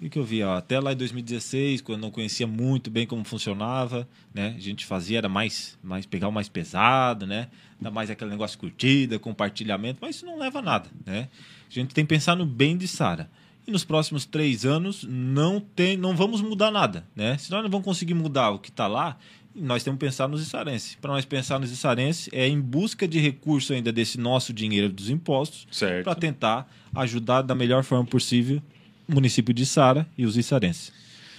[0.00, 3.06] E que eu vi, ó, até lá em 2016, quando eu não conhecia muito bem
[3.06, 4.54] como funcionava, né?
[4.54, 7.48] A gente fazia, era mais, mais pegar o mais pesado, né?
[7.78, 11.28] Ainda mais aquele negócio curtida, compartilhamento, mas isso não leva a nada, né?
[11.68, 13.30] A gente tem que pensar no bem de Sara.
[13.66, 17.38] E nos próximos três anos não, tem, não vamos mudar nada, né?
[17.38, 19.16] Se nós não vamos conseguir mudar o que está lá,
[19.54, 20.94] nós temos que pensar nos içarenses.
[21.00, 25.08] Para nós pensar nos içarenses, é em busca de recurso ainda desse nosso dinheiro dos
[25.08, 25.66] impostos,
[26.04, 28.62] para tentar ajudar da melhor forma possível o
[29.08, 30.92] município de Sara e os içarenses.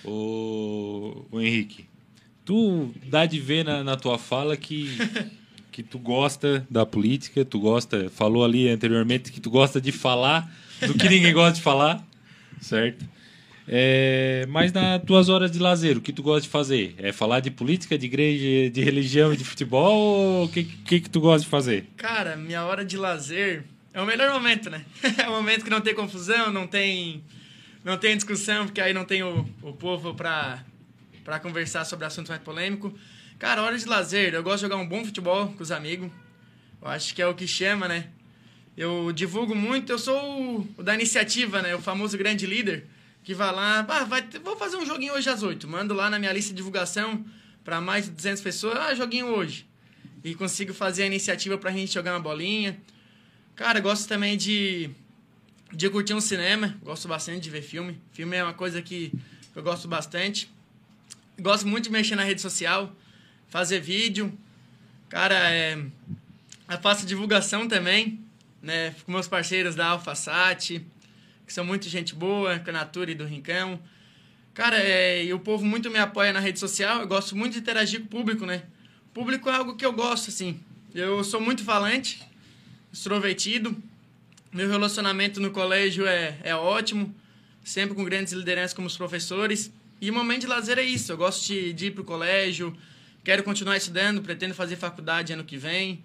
[0.04, 1.86] O, o Henrique,
[2.46, 4.98] tu dá de ver na, na tua fala que,
[5.72, 10.50] que tu gosta da política, tu gosta, falou ali anteriormente que tu gosta de falar
[10.86, 12.06] do que ninguém gosta de falar,
[12.62, 13.06] certo?
[13.70, 16.96] É, mas nas tuas horas de lazer, o que tu gosta de fazer?
[16.98, 19.98] É falar de política, de igreja, de religião e de futebol?
[19.98, 21.86] Ou o que, que, que tu gosta de fazer?
[21.98, 24.86] Cara, minha hora de lazer é o melhor momento, né?
[25.18, 27.22] É o momento que não tem confusão, não tem,
[27.84, 30.64] não tem discussão, porque aí não tem o, o povo pra,
[31.24, 32.94] pra conversar sobre assunto mais polêmico.
[33.40, 36.10] Cara, hora de lazer, eu gosto de jogar um bom futebol com os amigos.
[36.82, 38.08] Eu acho que é o que chama, né?
[38.76, 41.76] Eu divulgo muito, eu sou o, o da iniciativa, né?
[41.76, 42.86] O famoso grande líder,
[43.24, 45.68] que vai lá, ah, vai, vou fazer um joguinho hoje às 8.
[45.68, 47.26] Mando lá na minha lista de divulgação
[47.64, 49.68] para mais de 200 pessoas, ah, joguinho hoje
[50.24, 52.78] e consigo fazer a iniciativa pra gente jogar uma bolinha.
[53.56, 54.90] Cara, gosto também de,
[55.72, 58.00] de curtir um cinema, gosto bastante de ver filme.
[58.12, 59.12] Filme é uma coisa que
[59.56, 60.50] eu gosto bastante.
[61.40, 62.96] Gosto muito de mexer na rede social,
[63.48, 64.32] fazer vídeo.
[65.10, 65.78] Cara, é,
[66.70, 68.20] eu faço divulgação também,
[68.62, 70.86] né, com meus parceiros da AlphaSat,
[71.46, 73.80] que são muito gente boa, com a Natura e do Rincão.
[74.54, 77.60] Cara, é, e o povo muito me apoia na rede social, eu gosto muito de
[77.60, 78.64] interagir com o público, né?
[79.06, 80.60] O público é algo que eu gosto, assim.
[80.94, 82.22] Eu sou muito falante,
[82.92, 83.76] extrovertido.
[84.58, 87.14] Meu relacionamento no colégio é, é ótimo,
[87.64, 89.72] sempre com grandes lideranças como os professores.
[90.02, 91.12] E o momento de lazer é isso.
[91.12, 92.76] Eu gosto de, de ir para o colégio,
[93.24, 96.04] quero continuar estudando, pretendo fazer faculdade ano que vem.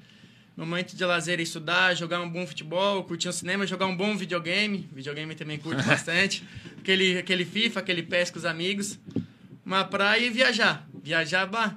[0.54, 4.14] Momento de lazer é estudar, jogar um bom futebol, curtir um cinema, jogar um bom
[4.18, 4.86] videogame.
[4.94, 6.44] Videogame também curto bastante.
[6.78, 8.98] Aquele, aquele FIFA, aquele PES com os amigos.
[9.64, 10.86] Uma praia e viajar.
[11.02, 11.74] Viajar, bah.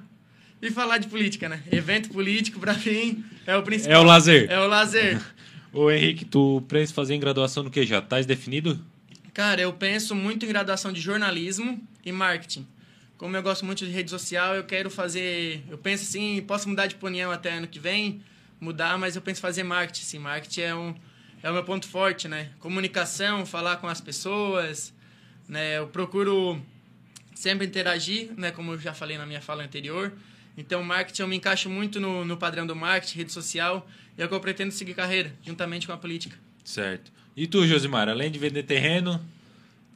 [0.60, 1.62] E falar de política, né?
[1.72, 3.96] Evento político, pra mim, é o principal.
[3.96, 4.50] É o lazer.
[4.50, 5.22] É o lazer.
[5.76, 7.84] Ô Henrique, tu pensa fazer em graduação no que?
[7.84, 8.82] Já estás definido?
[9.34, 12.66] Cara, eu penso muito em graduação de jornalismo e marketing.
[13.18, 15.62] Como eu gosto muito de rede social, eu quero fazer.
[15.68, 18.22] Eu penso assim, posso mudar de opinião até ano que vem,
[18.58, 20.02] mudar, mas eu penso fazer marketing.
[20.02, 20.94] Sim, marketing é, um,
[21.42, 22.52] é o meu ponto forte, né?
[22.58, 24.94] Comunicação, falar com as pessoas,
[25.46, 25.76] né?
[25.76, 26.58] Eu procuro
[27.34, 30.10] sempre interagir, né, como eu já falei na minha fala anterior.
[30.56, 34.24] Então, marketing eu me encaixo muito no, no padrão do marketing, rede social, e é
[34.24, 36.36] o que eu pretendo seguir carreira, juntamente com a política.
[36.64, 37.12] Certo.
[37.36, 39.20] E tu, Josimar, além de vender terreno,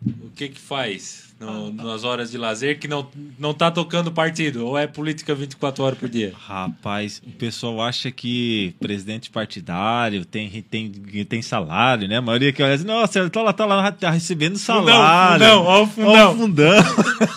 [0.04, 4.66] o que que faz no- nas horas de lazer que não, não tá tocando partido?
[4.66, 6.34] Ou é política 24 horas por dia?
[6.38, 12.18] Rapaz, o pessoal acha que presidente partidário tem, tem, tem salário, né?
[12.18, 15.38] A maioria que olha assim, nossa, ele tá lá, tá lá, tá recebendo salário.
[15.44, 16.12] fundão, ó o fundão.
[16.12, 16.84] Ó o fundão.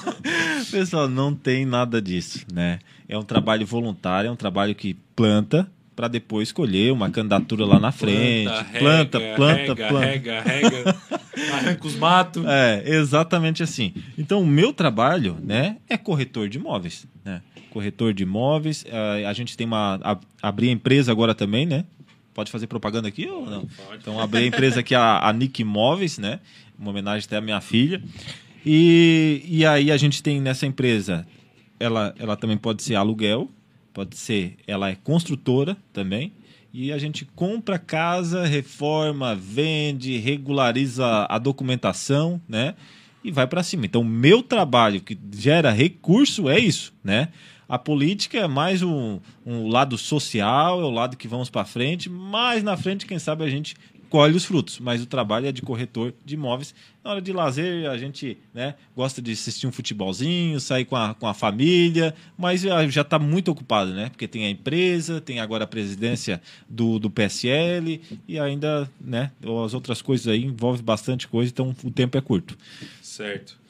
[0.71, 2.79] Pessoal, não tem nada disso, né?
[3.13, 7.79] É um trabalho voluntário, é um trabalho que planta para depois escolher uma candidatura lá
[7.79, 8.49] na frente.
[8.79, 10.05] Planta, rega, planta, rega, planta.
[10.05, 10.95] Rega, rega,
[11.53, 12.43] arranca os matos.
[12.43, 13.93] É, exatamente assim.
[14.17, 17.43] Então, o meu trabalho, né, é corretor de imóveis, né?
[17.69, 18.83] Corretor de imóveis.
[18.87, 21.85] eh, a gente tem uma a, abri a empresa agora também, né?
[22.33, 23.67] Pode fazer propaganda aqui ou não?
[23.95, 26.39] Então, abri a empresa aqui a, a Nick Imóveis, né?
[26.79, 28.01] Uma homenagem até à minha filha.
[28.65, 31.27] E, e aí a gente tem nessa empresa,
[31.83, 33.49] ela, ela também pode ser aluguel,
[33.93, 36.31] pode ser, ela é construtora também.
[36.73, 42.73] E a gente compra casa, reforma, vende, regulariza a documentação, né?
[43.23, 43.85] E vai para cima.
[43.85, 47.29] Então, meu trabalho que gera recurso é isso, né?
[47.67, 52.09] A política é mais um, um lado social, é o lado que vamos para frente.
[52.09, 53.75] Mais na frente, quem sabe a gente
[54.09, 54.77] colhe os frutos.
[54.79, 56.75] Mas o trabalho é de corretor de imóveis.
[57.03, 61.15] Na hora de lazer, a gente né, gosta de assistir um futebolzinho, sair com a,
[61.15, 64.09] com a família, mas já- está muito ocupado, né?
[64.09, 69.31] Porque tem a empresa, tem agora a presidência do, do PSL e ainda né,
[69.65, 72.55] as outras coisas aí envolvem bastante coisa, então o tempo é curto.
[73.01, 73.62] Certo.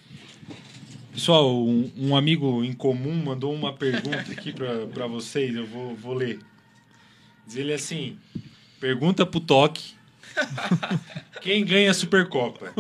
[1.14, 6.16] Pessoal, um, um amigo em comum mandou uma pergunta aqui para vocês, eu vou, vou
[6.16, 6.40] ler.
[7.46, 8.18] Diz ele assim:
[8.80, 9.94] pergunta pro Toque:
[11.40, 12.74] quem ganha a Supercopa?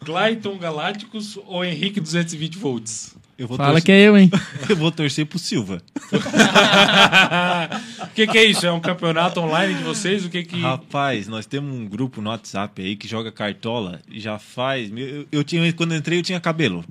[0.00, 3.16] Clayton Galácticos ou Henrique 220 volts?
[3.38, 4.30] Eu vou, Fala torcer, que é eu, hein?
[4.68, 5.80] eu vou torcer pro Silva.
[8.02, 8.64] O que, que é isso?
[8.64, 10.24] É um campeonato online de vocês?
[10.24, 10.60] O que que.
[10.60, 14.90] Rapaz, nós temos um grupo no WhatsApp aí que joga cartola e já faz.
[14.96, 16.84] Eu, eu tinha, quando eu entrei, eu tinha cabelo.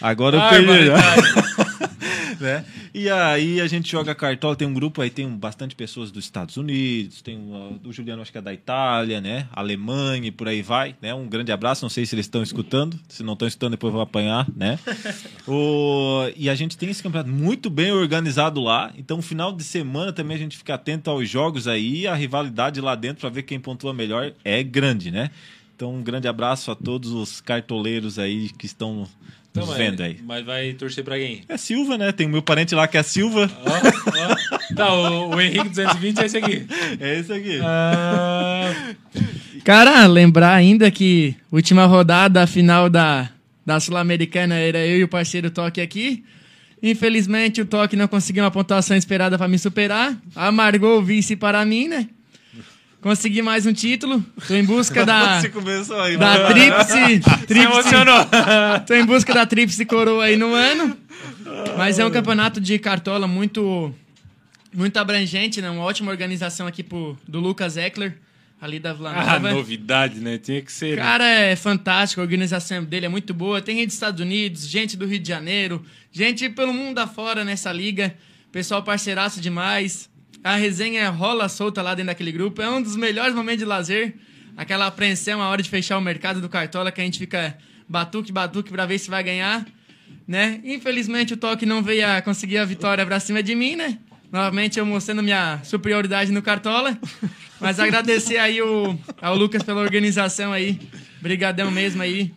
[0.00, 0.90] Agora eu Ai, perdi.
[2.40, 2.64] né?
[2.92, 6.56] E aí a gente joga cartola, tem um grupo aí, tem bastante pessoas dos Estados
[6.56, 9.46] Unidos, tem o do Juliano, acho que é da Itália, né?
[9.52, 11.14] Alemanha e por aí vai, né?
[11.14, 14.02] Um grande abraço, não sei se eles estão escutando, se não estão escutando depois vou
[14.02, 14.78] apanhar, né?
[15.46, 16.28] o...
[16.36, 20.36] E a gente tem esse campeonato muito bem organizado lá, então final de semana também
[20.36, 23.92] a gente fica atento aos jogos aí, a rivalidade lá dentro para ver quem pontua
[23.92, 25.30] melhor é grande, né?
[25.76, 29.08] Então um grande abraço a todos os cartoleiros aí que estão
[29.54, 30.18] nos mas- vendo aí.
[30.24, 31.42] Mas vai torcer pra quem?
[31.48, 32.12] É Silva, né?
[32.12, 33.50] Tem o meu parente lá que é Silva.
[33.64, 34.74] Ó, ó.
[34.74, 36.66] Tá, o, o Henrique 220 é esse aqui.
[37.00, 37.58] É esse aqui.
[37.62, 38.72] Ah,
[39.64, 43.28] Cara, lembrar ainda que última rodada, a final da,
[43.66, 46.24] da Sul-Americana era eu e o parceiro Toque aqui.
[46.82, 50.16] Infelizmente o Toque não conseguiu uma pontuação esperada para me superar.
[50.34, 52.08] Amargou o vice para mim, né?
[53.00, 54.22] Consegui mais um título.
[54.46, 55.38] Tô em busca da,
[56.02, 56.16] aí.
[56.18, 57.20] da tríplice.
[57.50, 58.26] emocionou.
[58.86, 60.96] Tô em busca da tríplice coroa aí no ano.
[61.78, 63.94] Mas é um campeonato de cartola muito
[64.72, 65.70] muito abrangente, né?
[65.70, 68.16] Uma ótima organização aqui pro, do Lucas Eckler,
[68.60, 70.38] ali da Vila Ah, novidade, né?
[70.38, 70.96] Tinha que ser.
[70.96, 71.02] né?
[71.02, 73.60] Cara, é fantástico, a organização dele é muito boa.
[73.62, 75.82] Tem gente dos Estados Unidos, gente do Rio de Janeiro,
[76.12, 78.14] gente pelo mundo afora nessa liga.
[78.52, 80.08] Pessoal parceiraço demais.
[80.42, 82.62] A resenha rola solta lá dentro daquele grupo.
[82.62, 84.14] É um dos melhores momentos de lazer.
[84.56, 87.56] Aquela apreensão a hora de fechar o mercado do Cartola, que a gente fica
[87.88, 89.66] batuque, batuque pra ver se vai ganhar.
[90.26, 90.60] Né?
[90.64, 93.98] Infelizmente o Toque não veio a conseguir a vitória pra cima de mim, né?
[94.30, 96.96] Novamente eu mostrando minha superioridade no Cartola.
[97.60, 100.80] Mas agradecer aí o, ao Lucas pela organização aí.
[101.20, 102.32] Brigadão mesmo aí.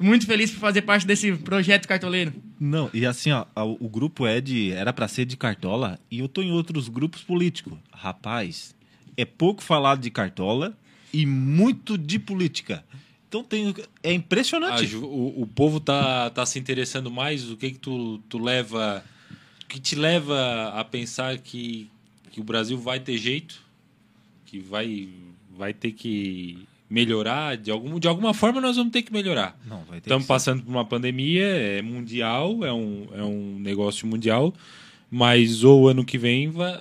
[0.00, 2.32] Muito feliz por fazer parte desse projeto cartoleiro.
[2.58, 4.72] Não, e assim, ó, o grupo é de.
[4.72, 7.78] Era pra ser de cartola e eu tô em outros grupos políticos.
[7.92, 8.74] Rapaz,
[9.16, 10.76] é pouco falado de cartola
[11.12, 12.84] e muito de política.
[13.28, 13.74] Então tem.
[14.02, 14.86] É Ah, impressionante.
[14.86, 17.48] Ju, o, o povo tá, tá se interessando mais.
[17.50, 19.04] O que que tu, tu leva...
[19.64, 21.90] O que te leva a pensar que,
[22.30, 23.60] que o Brasil vai ter jeito?
[24.46, 25.08] Que vai,
[25.56, 27.56] vai ter que melhorar?
[27.56, 29.58] De, algum, de alguma forma nós vamos ter que melhorar.
[29.66, 34.06] Não, vai ter Estamos passando por uma pandemia, é mundial, é um, é um negócio
[34.06, 34.54] mundial,
[35.10, 36.80] mas o ano que vem vai,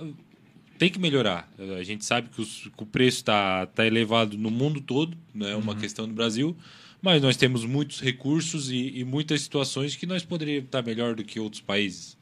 [0.78, 1.52] tem que melhorar.
[1.80, 5.48] A gente sabe que, os- que o preço está tá elevado no mundo todo, não
[5.48, 6.56] é uma questão do Brasil,
[7.02, 11.24] mas nós temos muitos recursos e, e muitas situações que nós poderíamos estar melhor do
[11.24, 12.18] que outros países.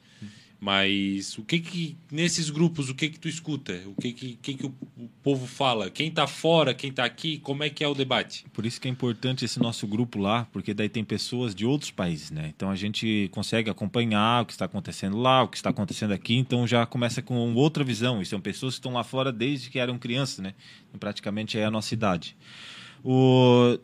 [0.64, 3.74] Mas o que que nesses grupos o que que tu escuta?
[3.88, 5.90] O que que, que, que o, o povo fala?
[5.90, 7.40] Quem tá fora, quem tá aqui?
[7.40, 8.46] Como é que é o debate?
[8.54, 11.90] Por isso que é importante esse nosso grupo lá, porque daí tem pessoas de outros
[11.90, 12.54] países, né?
[12.56, 16.36] Então a gente consegue acompanhar o que está acontecendo lá, o que está acontecendo aqui,
[16.36, 18.22] então já começa com outra visão.
[18.22, 20.54] E são pessoas que estão lá fora desde que eram crianças, né?
[21.00, 22.38] Praticamente é a nossa idade.
[23.04, 23.80] O,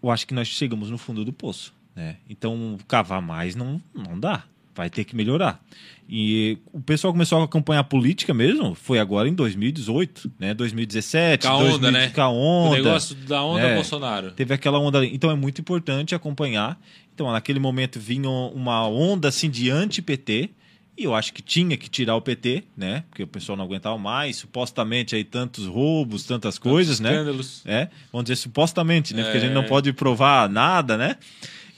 [0.00, 2.18] eu acho que nós chegamos no fundo do poço, né?
[2.30, 4.44] Então cavar mais não, não dá,
[4.78, 5.60] vai ter que melhorar.
[6.08, 10.54] E o pessoal começou a acompanhar a política mesmo, foi agora em 2018, né?
[10.54, 12.08] 2017, Com a onda, 2000, né?
[12.08, 12.70] com a onda.
[12.70, 13.74] O negócio da onda É.
[13.74, 14.30] Bolsonaro.
[14.30, 15.10] Teve aquela onda ali.
[15.12, 16.80] Então é muito importante acompanhar.
[17.14, 20.50] Então, naquele momento vinha uma onda assim de anti-PT.
[20.96, 23.04] E eu acho que tinha que tirar o PT, né?
[23.10, 24.36] Porque o pessoal não aguentava mais.
[24.36, 27.12] Supostamente aí tantos roubos, tantas coisas, né?
[27.12, 27.62] Escândalos.
[27.66, 29.22] É, vamos dizer supostamente, né?
[29.22, 29.44] Porque a É.
[29.44, 31.16] gente não pode provar nada, né?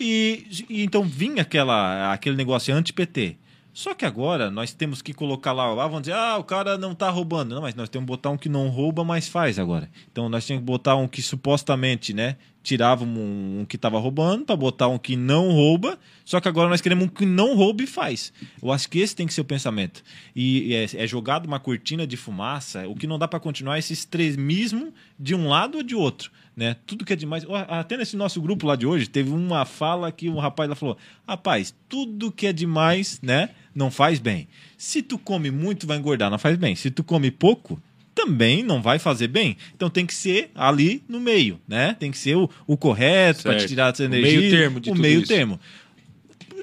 [0.00, 3.36] E, e então vinha aquela, aquele negócio anti-PT.
[3.72, 6.94] Só que agora nós temos que colocar lá, ah, vamos dizer, ah, o cara não
[6.94, 7.54] tá roubando.
[7.54, 9.88] Não, mas nós temos que botar um que não rouba, mas faz agora.
[10.10, 14.44] Então nós temos que botar um que supostamente, né, tirava um, um que tava roubando
[14.44, 15.98] para botar um que não rouba.
[16.24, 18.32] Só que agora nós queremos um que não rouba e faz.
[18.60, 20.02] Eu acho que esse tem que ser o pensamento.
[20.34, 22.88] E é, é jogado uma cortina de fumaça.
[22.88, 26.30] O que não dá para continuar é esse extremismo de um lado ou de outro.
[26.56, 26.76] Né?
[26.86, 27.46] Tudo que é demais.
[27.68, 30.98] Até nesse nosso grupo lá de hoje, teve uma fala que um rapaz lá falou:
[31.26, 33.50] Rapaz, tudo que é demais, né?
[33.74, 34.48] Não faz bem.
[34.76, 36.74] Se tu come muito, vai engordar, não faz bem.
[36.74, 37.80] Se tu come pouco,
[38.14, 39.56] também não vai fazer bem.
[39.74, 41.96] Então tem que ser ali no meio, né?
[41.98, 44.40] Tem que ser o, o correto para tirar essa O energia.
[44.40, 45.28] meio termo de o meio isso.
[45.28, 45.58] termo.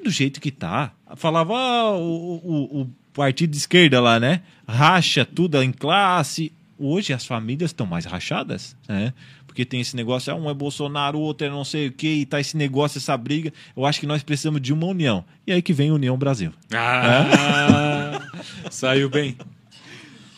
[0.04, 0.94] Do jeito que tá.
[1.16, 4.42] Falava ah, o, o, o partido de esquerda lá, né?
[4.68, 6.52] Racha tudo em classe.
[6.78, 9.12] Hoje as famílias estão mais rachadas, né?
[9.58, 12.18] Porque tem esse negócio, ah, um é Bolsonaro, o outro é não sei o quê,
[12.18, 13.52] e tá esse negócio, essa briga.
[13.76, 15.26] Eu acho que nós precisamos de uma união.
[15.48, 16.54] E aí que vem a União Brasil.
[16.72, 18.22] Ah,
[18.70, 19.36] saiu bem.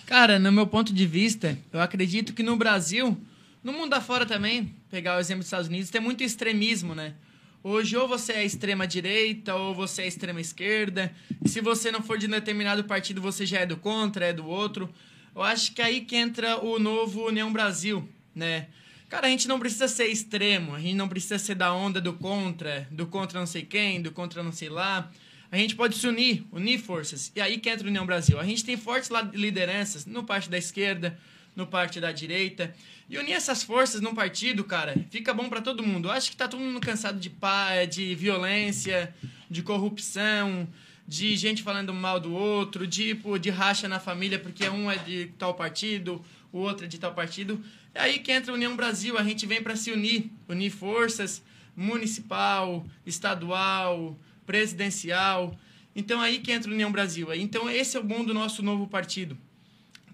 [0.05, 3.17] Cara, no meu ponto de vista, eu acredito que no Brasil,
[3.61, 7.15] no mundo afora também, pegar o exemplo dos Estados Unidos, tem muito extremismo, né?
[7.61, 11.11] Hoje, ou você é extrema direita, ou você é extrema esquerda.
[11.43, 14.47] E se você não for de determinado partido, você já é do contra, é do
[14.47, 14.89] outro.
[15.35, 18.67] Eu acho que aí que entra o novo União Brasil, né?
[19.09, 22.13] Cara, a gente não precisa ser extremo, a gente não precisa ser da onda do
[22.13, 25.11] contra, do contra não sei quem, do contra não sei lá.
[25.51, 27.31] A gente pode se unir, unir forças.
[27.35, 28.39] E aí que entra a União Brasil.
[28.39, 31.17] A gente tem fortes lideranças no parte da esquerda,
[31.55, 32.71] no parte da direita.
[33.09, 36.09] E unir essas forças num partido, cara, fica bom pra todo mundo.
[36.09, 39.11] Eu acho que tá todo mundo cansado de pá, de violência,
[39.49, 40.67] de corrupção,
[41.07, 45.31] de gente falando mal do outro, tipo, de racha na família porque um é de
[45.39, 47.63] tal partido, o outro é de tal partido.
[47.93, 51.43] É aí que entra a União Brasil, a gente vem para se unir, unir forças
[51.75, 55.57] municipal, estadual, presidencial.
[55.95, 57.33] Então aí que entra a União Brasil.
[57.33, 59.37] Então esse é o bom do nosso novo partido.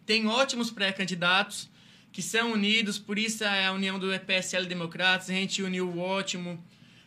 [0.06, 1.70] Tem ótimos pré-candidatos
[2.12, 6.00] que são unidos, por isso é a união do PSL Democratas, a gente uniu o
[6.00, 6.64] ótimo,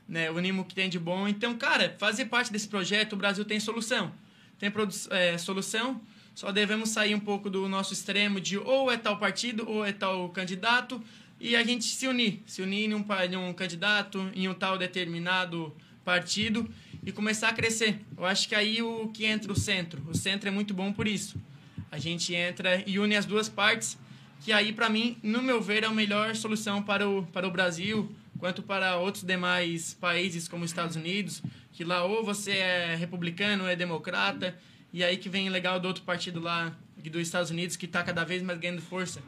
[0.06, 1.26] né, unimos o que tem de bom.
[1.26, 4.12] Então, cara, fazer parte desse projeto, o Brasil tem solução.
[4.58, 4.70] Tem
[5.10, 5.98] é, solução,
[6.38, 9.90] só devemos sair um pouco do nosso extremo de ou é tal partido ou é
[9.90, 11.02] tal candidato
[11.40, 14.78] e a gente se unir, se unir em um, em um candidato, em um tal
[14.78, 15.74] determinado
[16.04, 16.70] partido
[17.04, 18.02] e começar a crescer.
[18.16, 20.00] Eu acho que aí o que entra o centro.
[20.08, 21.42] O centro é muito bom por isso.
[21.90, 23.98] A gente entra e une as duas partes,
[24.40, 27.50] que aí, para mim, no meu ver, é a melhor solução para o, para o
[27.50, 32.94] Brasil, quanto para outros demais países, como os Estados Unidos, que lá ou você é
[32.94, 34.56] republicano ou é democrata,
[34.92, 38.24] e aí que vem legal do outro partido lá, dos Estados Unidos, que está cada
[38.24, 39.22] vez mais ganhando força.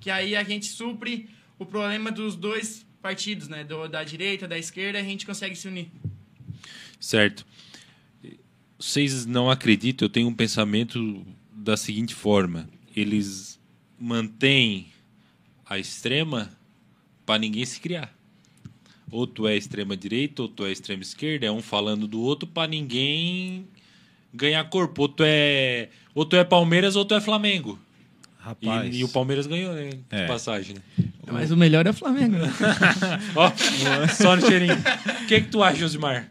[0.00, 3.64] Que aí a gente supre o problema dos dois partidos, né?
[3.64, 5.88] Do, da direita, da esquerda, a gente consegue se unir.
[7.00, 7.46] Certo.
[8.78, 13.58] Vocês não acreditam, eu tenho um pensamento da seguinte forma: eles
[13.98, 14.88] mantêm
[15.64, 16.50] a extrema
[17.24, 18.14] para ninguém se criar.
[19.10, 22.46] Ou tu é extrema direita, ou tu é extrema esquerda, é um falando do outro
[22.46, 23.66] para ninguém
[24.36, 25.02] ganhar corpo.
[25.02, 27.78] Ou tu é, ou tu é Palmeiras ou tu é Flamengo.
[28.62, 28.96] E, Rapaz.
[28.96, 29.90] e o Palmeiras ganhou, né?
[29.90, 30.26] De É.
[30.26, 31.04] passagem, né?
[31.32, 32.52] Mas o melhor é o Flamengo, né?
[33.34, 33.50] Ó,
[34.14, 34.76] só no cheirinho.
[34.76, 36.30] O que, que tu acha, Josimar?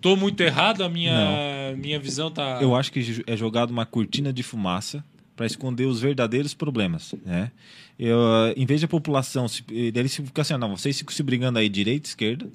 [0.00, 0.82] Tô muito errado?
[0.82, 2.58] A minha, minha visão tá.
[2.60, 5.04] Eu acho que é jogado uma cortina de fumaça
[5.36, 7.52] para esconder os verdadeiros problemas, né?
[7.98, 8.18] Eu,
[8.56, 11.58] em vez de a população, se, eles ficam assim, ah, não, vocês ficam se brigando
[11.58, 12.48] aí direita, esquerda,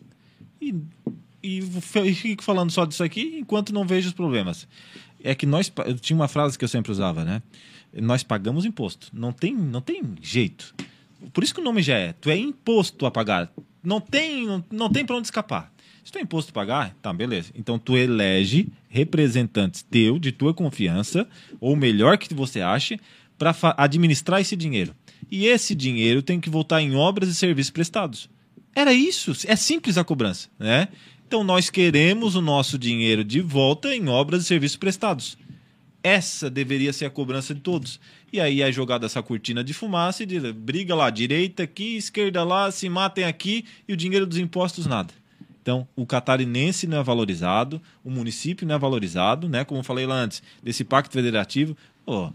[0.61, 0.74] e,
[1.44, 1.62] e,
[2.16, 4.68] fico falando só disso aqui enquanto não vejo os problemas.
[5.24, 7.41] É que nós, eu tinha uma frase que eu sempre usava, né?
[8.02, 10.74] Nós pagamos imposto, não tem, não tem jeito.
[11.32, 13.52] Por isso que o nome já é, tu é imposto a pagar.
[13.84, 15.72] Não tem, não, não tem para onde escapar.
[16.04, 17.52] Se tu é imposto a pagar, tá, beleza.
[17.56, 21.28] Então tu elege representantes teu, de tua confiança,
[21.60, 23.00] ou melhor que você ache,
[23.38, 24.96] para administrar esse dinheiro.
[25.32, 28.30] E esse dinheiro tem que voltar em obras e serviços prestados.
[28.76, 29.34] Era isso.
[29.48, 30.88] É simples a cobrança, né?
[31.34, 35.36] Então nós queremos o nosso dinheiro de volta em obras e serviços prestados.
[36.04, 38.00] Essa deveria ser a cobrança de todos.
[38.32, 42.44] E aí é jogada essa cortina de fumaça e de, briga lá, direita aqui, esquerda
[42.44, 45.12] lá, se matem aqui e o dinheiro dos impostos nada.
[45.60, 49.66] Então, o catarinense não é valorizado, o município não é valorizado, né?
[49.66, 51.76] Como eu falei lá antes, desse pacto federativo.
[52.06, 52.30] Oh,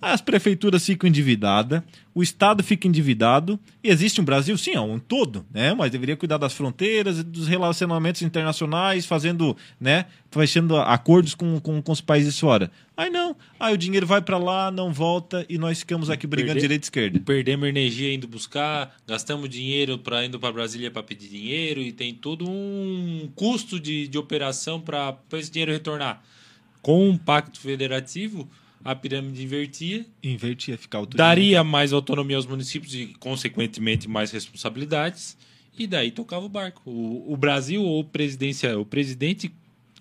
[0.00, 1.82] as prefeituras ficam endividadas,
[2.14, 5.74] o Estado fica endividado, e existe um Brasil, sim, é um todo, né?
[5.74, 10.06] Mas deveria cuidar das fronteiras, dos relacionamentos internacionais, fazendo, né?
[10.30, 12.70] Fechando acordos com, com, com os países fora.
[12.96, 16.54] Aí não, aí o dinheiro vai para lá, não volta, e nós ficamos aqui brigando
[16.54, 17.20] Perder, direita e esquerda.
[17.20, 22.14] Perdemos energia indo buscar, gastamos dinheiro para indo para Brasília para pedir dinheiro, e tem
[22.14, 26.22] todo um custo de, de operação para esse dinheiro retornar.
[26.82, 28.48] Com um pacto federativo
[28.84, 30.06] a pirâmide invertia.
[30.22, 35.36] Invertia, ficar Daria mais autonomia aos municípios e, consequentemente, mais responsabilidades.
[35.78, 36.82] E daí tocava o barco.
[36.84, 39.52] O, o Brasil, ou presidência, o presidente,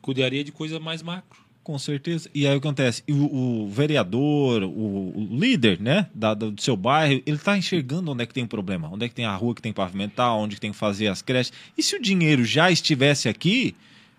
[0.02, 1.48] cuidaria de coisa mais macro.
[1.68, 2.30] Com certeza.
[2.34, 3.04] E aí o que acontece?
[3.10, 8.24] O, o vereador, o, o, líder né, da, do seu bairro, ele está enxergando onde
[8.24, 10.34] é que tem um problema, onde é que tem a rua que tem que pavimentar,
[10.34, 11.52] onde que tem que fazer as creches.
[11.78, 13.76] E se o dinheiro já estivesse aqui,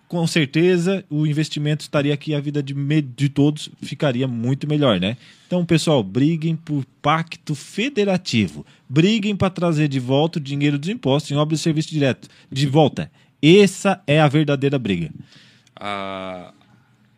[0.09, 5.17] com certeza o investimento estaria aqui, a vida de, de todos ficaria muito melhor, né?
[5.47, 8.67] Então, pessoal, briguem por pacto federativo.
[8.89, 12.29] Briguem para trazer de volta o dinheiro dos impostos em obras de serviço direto.
[12.51, 13.11] De volta.
[13.41, 15.11] Essa é a verdadeira briga.
[15.77, 16.53] Ah,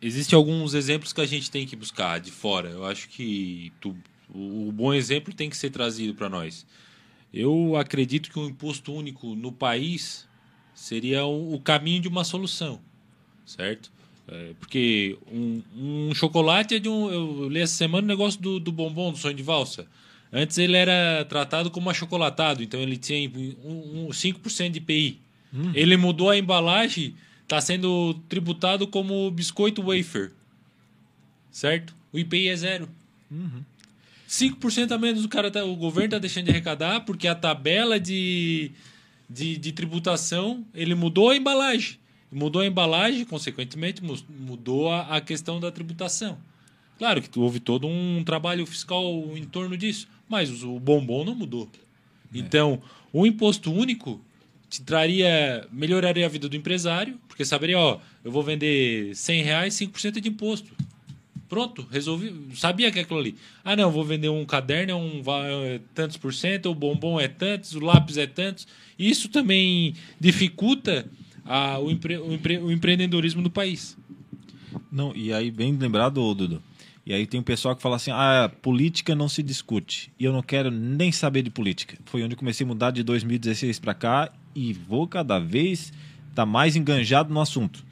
[0.01, 2.69] Existem alguns exemplos que a gente tem que buscar de fora.
[2.69, 3.95] Eu acho que tu,
[4.33, 6.65] o bom exemplo tem que ser trazido para nós.
[7.31, 10.27] Eu acredito que um imposto único no país
[10.73, 12.79] seria o, caminho de uma solução,
[13.45, 13.91] certo?
[14.27, 17.09] É, porque um, um, chocolate é de um.
[17.09, 19.85] Eu li essa semana o negócio do, do bombom, do sonho de valsa.
[20.31, 23.29] Antes ele era tratado como achocolatado, então ele tinha
[23.63, 25.19] um, um 5% de IPI.
[25.51, 25.71] Uhum.
[25.75, 27.13] Ele mudou a embalagem,
[27.43, 30.31] está sendo tributado como biscoito wafer.
[31.51, 31.93] Certo?
[32.13, 32.89] O IPI é zero.
[33.29, 33.63] Uhum.
[34.29, 37.99] 5% a menos o cara tá, o governo está deixando de arrecadar porque a tabela
[37.99, 38.71] de
[39.31, 41.99] de, de tributação, ele mudou a embalagem.
[42.31, 46.37] Mudou a embalagem, consequentemente, mudou a, a questão da tributação.
[46.97, 49.03] Claro que houve todo um trabalho fiscal
[49.35, 51.67] em torno disso, mas o bombom não mudou.
[52.33, 52.37] É.
[52.37, 54.21] Então, o imposto único
[54.69, 59.73] te traria, melhoraria a vida do empresário, porque saberia, ó, eu vou vender 100 reais,
[59.73, 60.71] 5% de imposto.
[61.51, 62.33] Pronto, resolvi.
[62.55, 63.35] Sabia que é aquilo ali.
[63.61, 65.21] Ah, não, vou vender um caderno, é um
[65.65, 68.65] é tantos por cento, o bombom é tantos, o lápis é tantos.
[68.97, 71.05] Isso também dificulta
[71.43, 73.97] a, o, empre, o, empre, o empreendedorismo do país.
[74.89, 76.63] Não, e aí, bem lembrado, Dudu.
[77.05, 80.09] E aí tem um pessoal que fala assim: ah, política não se discute.
[80.17, 81.97] E eu não quero nem saber de política.
[82.05, 85.91] Foi onde comecei a mudar de 2016 para cá e vou cada vez
[86.29, 87.83] estar tá mais enganjado no assunto.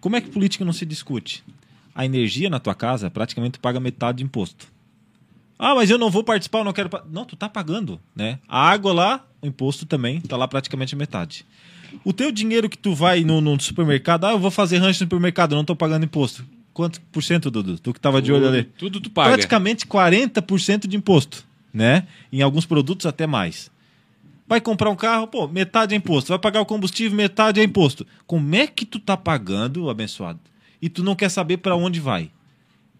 [0.00, 1.44] Como é que política não se discute?
[1.94, 4.66] A energia na tua casa, praticamente tu paga metade de imposto.
[5.58, 6.90] Ah, mas eu não vou participar, eu não quero.
[7.10, 8.38] Não, tu tá pagando, né?
[8.48, 11.46] A água lá, o imposto também tá lá praticamente a metade.
[12.04, 15.06] O teu dinheiro que tu vai no, no supermercado, ah, eu vou fazer rancho no
[15.06, 16.44] supermercado, eu não tô pagando imposto.
[16.72, 17.78] Quanto por cento, Dudu?
[17.78, 18.64] Tu que tava de olho ali.
[18.64, 19.30] Tudo tu paga.
[19.30, 22.06] Praticamente 40% de imposto, né?
[22.32, 23.70] Em alguns produtos até mais.
[24.48, 26.30] Vai comprar um carro, pô, metade é imposto.
[26.30, 28.06] Vai pagar o combustível, metade é imposto.
[28.26, 30.40] Como é que tu tá pagando, abençoado?
[30.82, 32.28] E tu não quer saber para onde vai.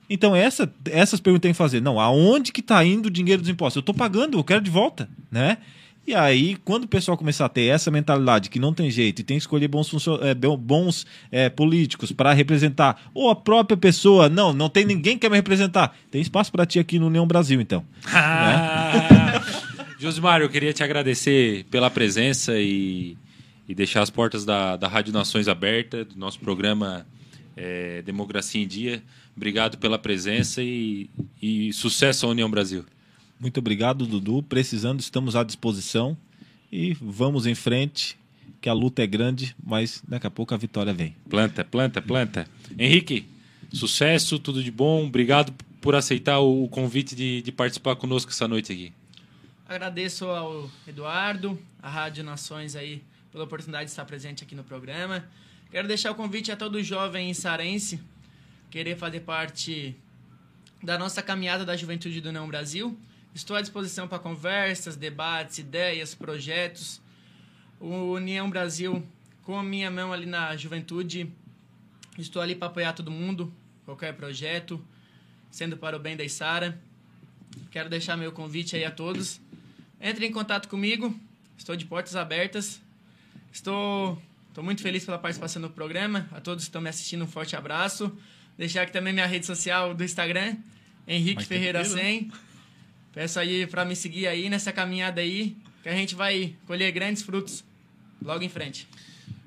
[0.08, 1.82] Então essa, essas perguntas tem que fazer.
[1.82, 3.76] Não, aonde que está indo o dinheiro dos impostos?
[3.76, 5.58] Eu estou pagando, eu quero de volta, né?
[6.04, 9.22] E aí, quando o pessoal começar a ter essa mentalidade que não tem jeito e
[9.22, 9.88] tem que escolher bons,
[10.20, 15.20] é, bons é, políticos para representar, ou a própria pessoa, não, não tem ninguém que
[15.20, 17.84] quer me representar, tem espaço para ti aqui no União Brasil, então.
[18.12, 19.40] né?
[19.96, 23.16] Josimar, eu queria te agradecer pela presença e,
[23.68, 27.06] e deixar as portas da, da Rádio Nações abertas, do nosso programa
[27.56, 29.02] é, Democracia em Dia.
[29.36, 31.08] Obrigado pela presença e,
[31.40, 32.84] e sucesso à União Brasil.
[33.38, 34.42] Muito obrigado, Dudu.
[34.42, 36.16] Precisando, estamos à disposição
[36.70, 38.16] e vamos em frente,
[38.60, 41.16] que a luta é grande, mas daqui a pouco a vitória vem.
[41.28, 42.46] Planta, planta, planta.
[42.78, 43.26] Henrique,
[43.72, 45.06] sucesso, tudo de bom.
[45.06, 48.92] Obrigado por aceitar o convite de, de participar conosco essa noite aqui.
[49.68, 53.02] Agradeço ao Eduardo, à Rádio Nações aí
[53.32, 55.26] pela oportunidade de estar presente aqui no programa.
[55.70, 57.98] Quero deixar o convite a todo jovem sarense
[58.70, 59.96] querer fazer parte
[60.82, 62.98] da nossa caminhada da Juventude do Não Brasil.
[63.34, 67.00] Estou à disposição para conversas, debates, ideias, projetos.
[67.80, 69.06] O União Brasil
[69.42, 71.32] com a minha mão ali na juventude.
[72.18, 73.52] Estou ali para apoiar todo mundo,
[73.84, 74.84] qualquer projeto,
[75.50, 76.78] sendo para o bem da Isara.
[77.70, 79.40] Quero deixar meu convite aí a todos.
[80.00, 81.18] Entre em contato comigo,
[81.56, 82.81] estou de portas abertas.
[83.52, 86.28] Estou, estou muito feliz pela participação no programa.
[86.32, 88.10] A todos que estão me assistindo, um forte abraço.
[88.56, 90.56] Deixar aqui também minha rede social do Instagram,
[91.06, 92.00] Henrique Mas Ferreira tranquilo.
[92.06, 92.30] 100.
[93.14, 97.22] Peço aí para me seguir aí nessa caminhada aí, que a gente vai colher grandes
[97.22, 97.64] frutos
[98.22, 98.86] logo em frente.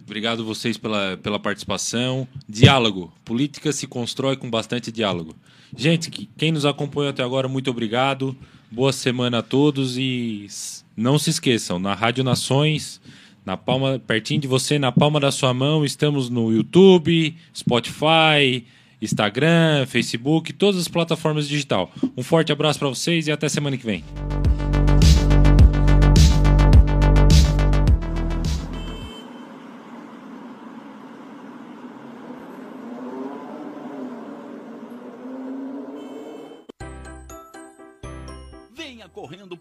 [0.04, 2.28] Obrigado vocês pela, pela participação.
[2.48, 3.12] Diálogo.
[3.24, 5.36] Política se constrói com bastante diálogo.
[5.76, 8.38] Gente, que- quem nos acompanhou até agora, muito obrigado.
[8.70, 10.46] Boa semana a todos e
[10.96, 13.02] não se esqueçam, na Rádio Nações,
[13.46, 18.66] na palma, pertinho de você, na palma da sua mão, estamos no YouTube, Spotify,
[19.02, 21.92] Instagram, Facebook, todas as plataformas digital.
[22.18, 24.04] Um forte abraço para vocês e até semana que vem.